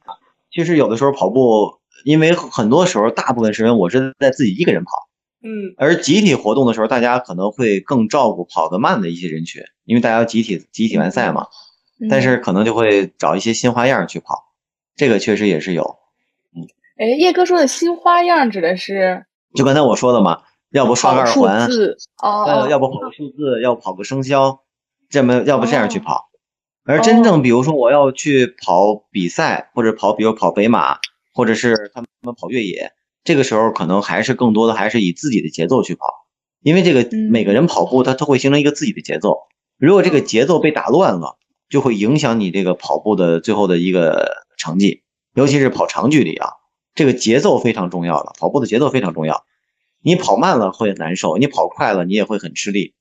[0.51, 4.91] 其实有的时候跑步，因为很多时候，大部分时间我是在自己一个人跑。
[5.45, 11.47] 嗯，而集体活动的时候，大家可能会更照顾跑得慢的一些人群，因为大家集体集体完赛嘛。
[12.09, 14.43] 但是可能就会找一些新花样去跑，
[14.95, 15.99] 这个确实也是有。
[16.53, 16.67] 嗯，
[16.97, 19.25] 哎，叶哥说的新花样指的是？
[19.53, 21.67] 就刚才我说的嘛，要不刷个二环，
[22.21, 24.61] 哦，要不跑个数字，要跑个生肖，
[25.09, 26.29] 这么要不这样去跑。
[26.85, 30.97] 而真正比如说我要去跑比赛，或者跑比如跑北马，
[31.33, 32.91] 或者是他们跑越野。
[33.23, 36.05] 这个时候可能还是更多的还是以自己的节奏去跑，
[36.61, 39.37] 因为这个每个人跑步他都会形成一个自己的节奏，
[39.77, 41.37] 如果这个节奏被打乱了，
[41.69, 45.03] 就会影响你这个跑步的最后的一个成绩，
[45.35, 46.49] 尤其是跑长距离啊，
[46.95, 49.45] 这个节奏非常重要了，跑步的节奏非常重要。
[50.01, 52.93] 你跑慢了会难受，你跑快了你也会很吃力。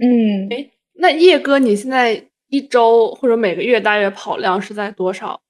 [0.00, 5.40] 嗯，哎，那叶哥，你现在一周或者每个月大约跑量是在多少？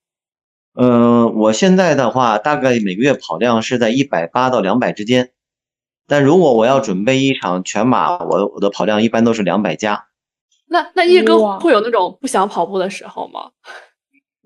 [0.74, 5.32] 嗯，我现在的话，大概每个月跑量是在一百八到两百之间。
[6.06, 10.06] 但如果我要准备一场全马，我我的跑量一般都是两百加。
[10.68, 13.50] 那那叶哥会有那种不想跑步的时候吗？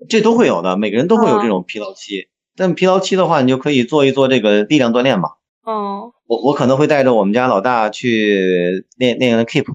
[0.07, 2.29] 这都会有的，每个人都会有这种疲劳期。
[2.55, 5.31] 但疲劳期的话，你就可以做一做这个力量锻炼嘛。
[5.67, 9.65] 嗯，我我可能会带着我们家老大去练练 keep，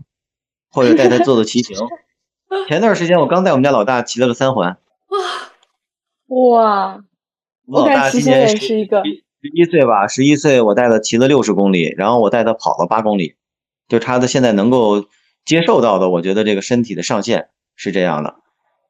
[0.71, 1.77] 或者带他做做骑行。
[2.69, 4.77] 前段时间我刚带我们家老大骑了个三环。
[5.09, 5.19] 哇，
[6.29, 7.05] 哇！
[7.67, 13.37] 我老大今年是一个十一岁吧，十一岁我带他骑了六十公里，然后我带他跑了八公里，
[13.89, 15.07] 就他的现在能够
[15.45, 18.37] 接受到的，我觉得这个身体的上限是这样的。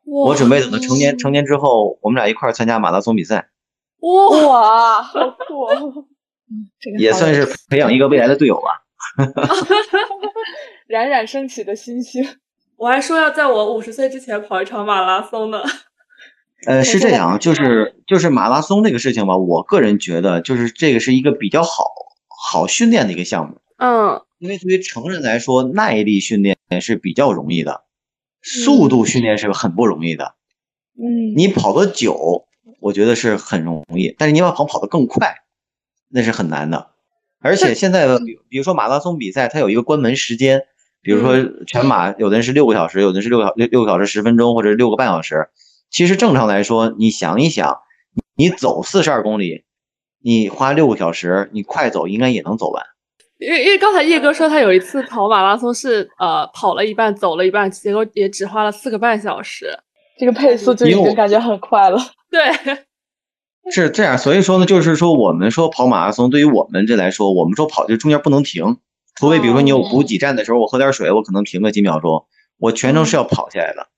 [0.04, 3.50] 我准备等他成年成年之后，我们俩一块参加马拉松比赛。
[4.00, 6.06] 哇， 好酷！
[6.98, 8.82] 也算是培养一个未来的队友吧。
[10.88, 12.24] 冉冉升起的星星，
[12.80, 15.60] 我还说要在我五十岁之前跑一场马拉松呢。
[16.64, 21.84] 呃，是这样，就是就是马拉松这个事情吧，我个人觉得就是这个是一个比较好
[22.28, 23.58] 好训练的一个项目。
[23.76, 27.82] 嗯，因为对于成人来说，耐力训练是比较容易的，
[28.40, 30.34] 速度训练是很不容易的。
[30.98, 32.46] 嗯，你跑得久，
[32.80, 35.36] 我觉得是很容易，但是你要跑跑得更快。
[36.08, 36.88] 那是很难的，
[37.40, 40.64] 而且现在的比比如说马拉松比赛，它有一个关门时间，
[41.02, 41.36] 比如说
[41.66, 45.48] 全马，有的人是六个小时，有的是六小六六个小时十分钟，或者六个半小时。
[45.90, 47.78] 其实正常来说，你想一想，
[48.36, 49.64] 你走四十二公里，
[50.22, 52.84] 你花六个小时，你快走应该也能走完。
[53.38, 59.78] 因为因为刚才叶哥说他有一次跑马拉松是呃跑了一半走了一半，结果也只花了四个半小时，
[60.18, 61.98] 这个配速就已经感觉很快了。
[62.30, 62.40] 对。
[63.70, 68.78] 是这样，所以说呢，就是说我们说跑马拉松，对于我们这来说，我们说跑就中间不能停，
[69.16, 72.26] 除非比如说你有补给站的时候，我喝点水，我可能停个几秒钟，
[72.58, 73.88] 我全程是要跑下来的。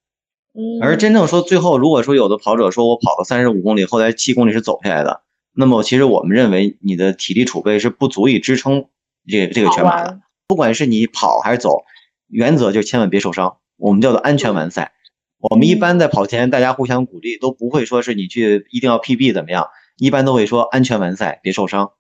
[0.54, 0.82] 嗯。
[0.82, 5.22] 而真正说最后，如果说有的跑者说我跑了三十五公里，后来七公里是走下来的，
[5.54, 8.86] 那么其实我们认为你的体力储备是不足以支撑
[9.26, 10.20] 这这个全马的。
[10.48, 11.82] 不管是你跑还是走，
[12.28, 14.92] 原则就千万别受伤，我们叫做安全完赛。
[15.38, 21.92] 我们一般在跑前，大家互相鼓励，都不会说是你去一定要 PB 怎么样，一般都会说安全完赛，别受伤，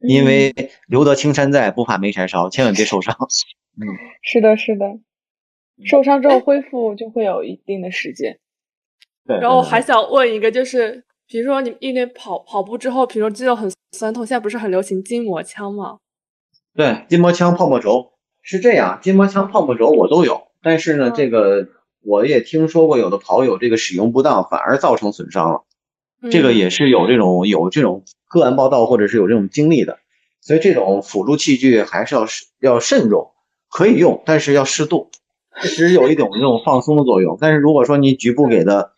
[0.00, 0.54] 因为
[0.86, 3.16] 留得青山在，不怕没柴烧，千万别受伤。
[3.80, 3.84] 嗯，
[4.22, 4.86] 是的，是的，
[5.84, 8.38] 受伤之后恢复就会有一定的时间。
[9.26, 9.38] 对。
[9.38, 15.98] 然后还想问一个，就是比如说你因为跑跑步之后，比如说肌肉很酸痛，现在不是很流行筋膜枪吗？
[16.74, 21.68] 对，筋膜枪、泡沫轴是这样，筋膜枪、泡沫轴我都有，但是呢，这个。
[22.08, 25.64] 我也听说过有的跑友这个使用不当，反而造成损伤了，
[26.30, 29.98] 这个也是有这种有这种个案报道或者是有这种经历的，
[30.40, 32.26] 所以这种辅助器具还是要
[32.60, 33.30] 要慎重，
[33.70, 35.10] 可以用，但是要适度，
[35.62, 37.38] 确实有一种这种放松的作用。
[37.40, 38.92] 但是如果说你局部给的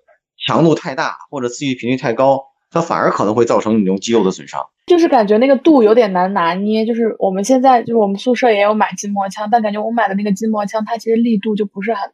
[0.47, 4.63] 强度太大或者刺激频率太高，它反而可能会造成你这种肌肉的损伤。
[4.87, 6.87] 就是感觉那个度有点难拿捏。
[6.87, 12.11] 就是我们现在就是我们宿舍也有买筋膜枪，但感觉我买的那个筋膜枪它其实力度就不是很。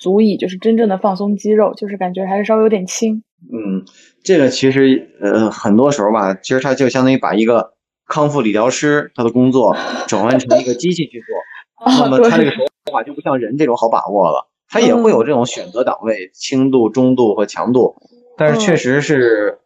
[0.00, 3.22] 足以就是真正的放松肌肉，就是感觉还是稍微有点轻。
[3.52, 3.84] 嗯，
[4.22, 7.74] 这个其实呃很多时候吧，其实它就相当于把一个
[8.06, 9.76] 康复理疗师他的工作
[10.08, 12.58] 转换成一个机器去做， 那么他这个手
[12.92, 14.48] 法就不像人这种好把握了。
[14.70, 17.96] 他也会有这种选择档位，轻度、中度和强度，
[18.36, 19.60] 但是确实是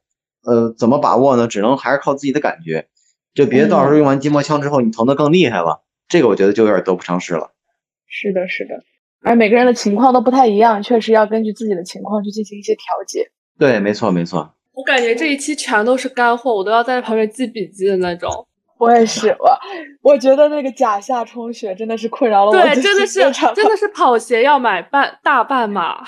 [0.44, 1.48] 呃怎么把握呢？
[1.48, 2.86] 只能还是靠自己的感觉，
[3.34, 7.50] 就别到时候用完筋膜枪之后你疼得更厉害了，这个我觉得就有点得不偿失了。
[8.06, 8.84] 是的，是的。
[9.22, 13.30] 而每个人的情况都不太一样，确实要根据自己的情况去进行一些调节。
[13.58, 14.54] 对，没错，没错。
[14.72, 18.30] 我感觉这一期全都是干货，我都要在旁边记笔记的那种。
[18.78, 22.52] 我也是，我我觉得那个甲下充血真的是困扰了我。
[22.52, 23.20] 对，真的是，
[23.54, 26.02] 真的是跑鞋要买半大半码。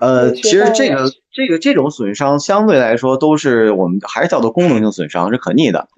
[0.00, 5.88] 呃，其实这个这个这种损伤相对来说都是我们还是叫做功能性损伤，是可逆的。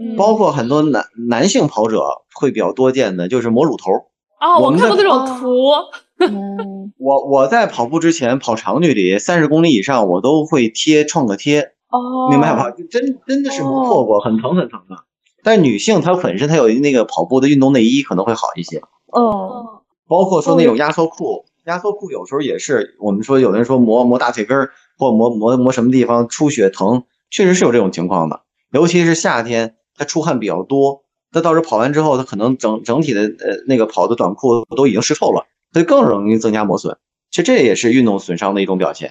[0.00, 0.16] 嗯。
[0.16, 2.00] 包括很多男男性跑者
[2.34, 3.92] 会比较多见的，就是磨乳头。
[4.40, 5.72] 哦，我看过那种图。
[6.18, 11.72] 嗯， 我我在跑步之前跑长距离三十公里以上，我都会贴创可贴。
[11.88, 12.70] 哦，明白吧？
[12.70, 14.96] 就真真的是磨破过，很疼很疼的。
[15.42, 18.80] 但女性她本身她有那个跑步的运动内衣可能会好一些。
[19.12, 28.40] 哦，包括说那种压缩裤，压缩裤有时候也是我们说有的人说磨磨大腿根儿或磨磨磨什么地方出血疼，确实是有这种情况的。
[28.72, 35.46] 尤其是夏天，它出汗比较多，它到时候跑完之后，它可能整整体的呃那个跑的短裤都已经湿透了。
[35.76, 36.96] 所以更容易增加磨损，
[37.30, 39.10] 其实这也是运动损伤的一种表现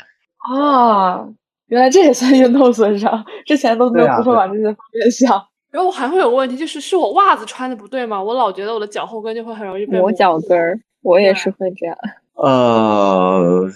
[0.51, 1.27] 啊。
[1.67, 5.29] 原来这也算运动损伤，之前都没有会往这些方面想。
[5.69, 8.19] 然后我还会有问题，就是是我袜子穿的不对吗？
[8.19, 11.95] 我老觉得我的脚后跟就会很容易被磨脚跟儿，我也是会这样。
[12.33, 13.69] 呃，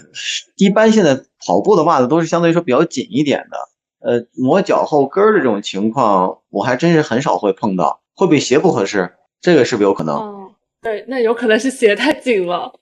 [0.56, 1.14] 一般现在
[1.46, 3.56] 跑步的袜子都是相对来说比较紧一点的。
[4.00, 8.00] 呃，磨脚后跟儿的这种情况，我还真是很少会碰到。
[8.16, 9.12] 会不会鞋不合适？
[9.40, 10.16] 这个是不是有可能？
[10.16, 10.50] 哦，
[10.82, 12.72] 对，那有可能是鞋太紧了。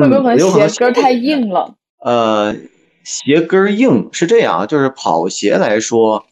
[0.00, 1.74] 会不会可能鞋跟太硬了？
[2.04, 2.54] 呃，
[3.04, 6.24] 鞋跟硬是这样啊，就是跑鞋来说，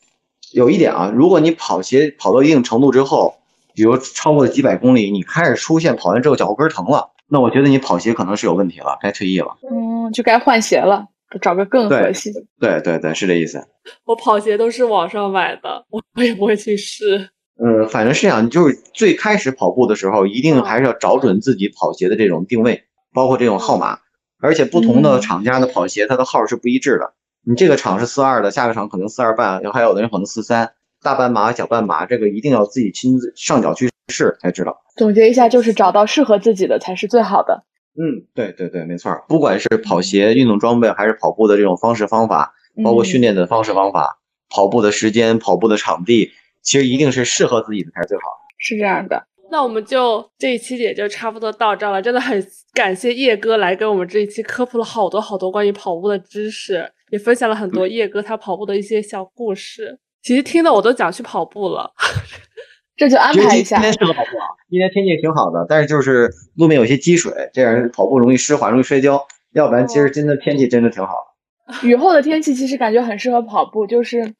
[0.52, 3.34] 有一点啊，如果你跑鞋跑到一定程度之后，
[3.74, 9.56] 比如超过了几百公里，你开始出现跑完之后脚后跟疼了，那我觉得你跑鞋可能是有问题了，该退役了。
[9.70, 11.06] 嗯，就该换鞋了。
[11.40, 13.64] 找个更合适的，对对对，是这意思。
[14.04, 17.30] 我跑鞋都是网上买的，我我也不会去试。
[17.62, 22.82] 嗯，反正是这样，就是最开始跑步的时候，一定还是要找准自己跑鞋的这种定位，
[23.12, 23.98] 包括这种号码。
[24.42, 27.12] 而且不同的厂家的跑鞋，它的号是不一致的。
[27.44, 30.72] 你这个厂是四二的，下个厂可能四二半，还有的人可能四三。
[31.02, 34.80] 大半码、小半码，这个一定要自己亲自上脚去试才知道。
[34.96, 37.64] 总结一下，就是找到适合自己的才是最好的。
[37.98, 39.24] 嗯，对对对，没错。
[39.28, 46.32] 不管是跑鞋、运动装备，还是跑步的这种方式方法，包括训练的方式方法，跑步的时间、跑步的场地，
[46.62, 48.22] 其实一定是适合自己的才是最好。
[48.56, 49.26] 是这样的。
[49.50, 52.00] 那我们就这一期也就差不多到这了。
[52.00, 59.98] 真的很感谢叶哥来给我们这一期科普了好多好多关于跑步的知识，也分享了很多叶哥他跑步的一些小故事。
[60.22, 61.92] 其实听的我都想去跑步了。
[62.96, 63.76] 这就安排一下。
[63.76, 69.26] 今天适合跑步啊，今天天气挺好的，但是就是路面有些积水，这样跑步容易湿滑，容易摔跤。
[69.54, 71.14] 要不然，其实真的天气真的挺好。
[71.82, 74.34] 雨后的天气其实感觉很适合跑步，就是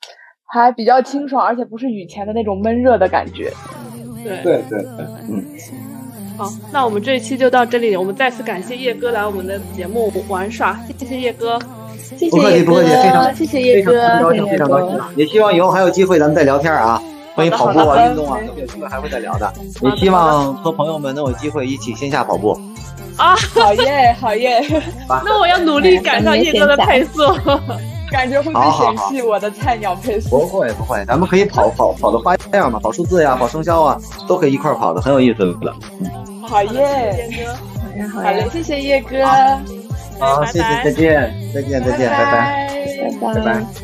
[0.52, 3.50] 还比较清爽，而且不是雨前的那种闷热的感觉。
[4.24, 5.44] 对对对，嗯。
[6.36, 7.94] 好，那我们这一期就到这里。
[7.96, 11.58] 我们再次感谢叶哥来我们的节目玩耍，谢谢叶哥。
[12.16, 12.82] 谢谢叶哥，
[13.34, 15.00] 谢谢叶哥，非常高兴，非常高兴。
[15.16, 17.00] 也希望以后还有机会咱们再聊天啊。
[17.34, 19.52] 关于跑步啊、运动啊，有机会还会再聊的。
[19.82, 22.58] 也希望和朋友们能有机会一起线下跑步。
[23.16, 24.62] 啊，好耶，好耶！
[25.24, 27.22] 那我要努力赶上叶哥的配速，
[28.10, 30.30] 感觉会被嫌弃我的菜鸟配速。
[30.30, 33.96] 不会不会，咱们可以跑跑跑的花样嘛，跑数字呀，跑生肖啊，
[34.28, 35.74] 都可以一块跑的，很有意思的。
[36.46, 39.24] 好耶，叶哥，好嘞，谢谢叶哥。
[40.18, 42.68] 好，谢谢，再见，再见，再见，拜拜，
[43.22, 43.80] 拜拜，拜拜。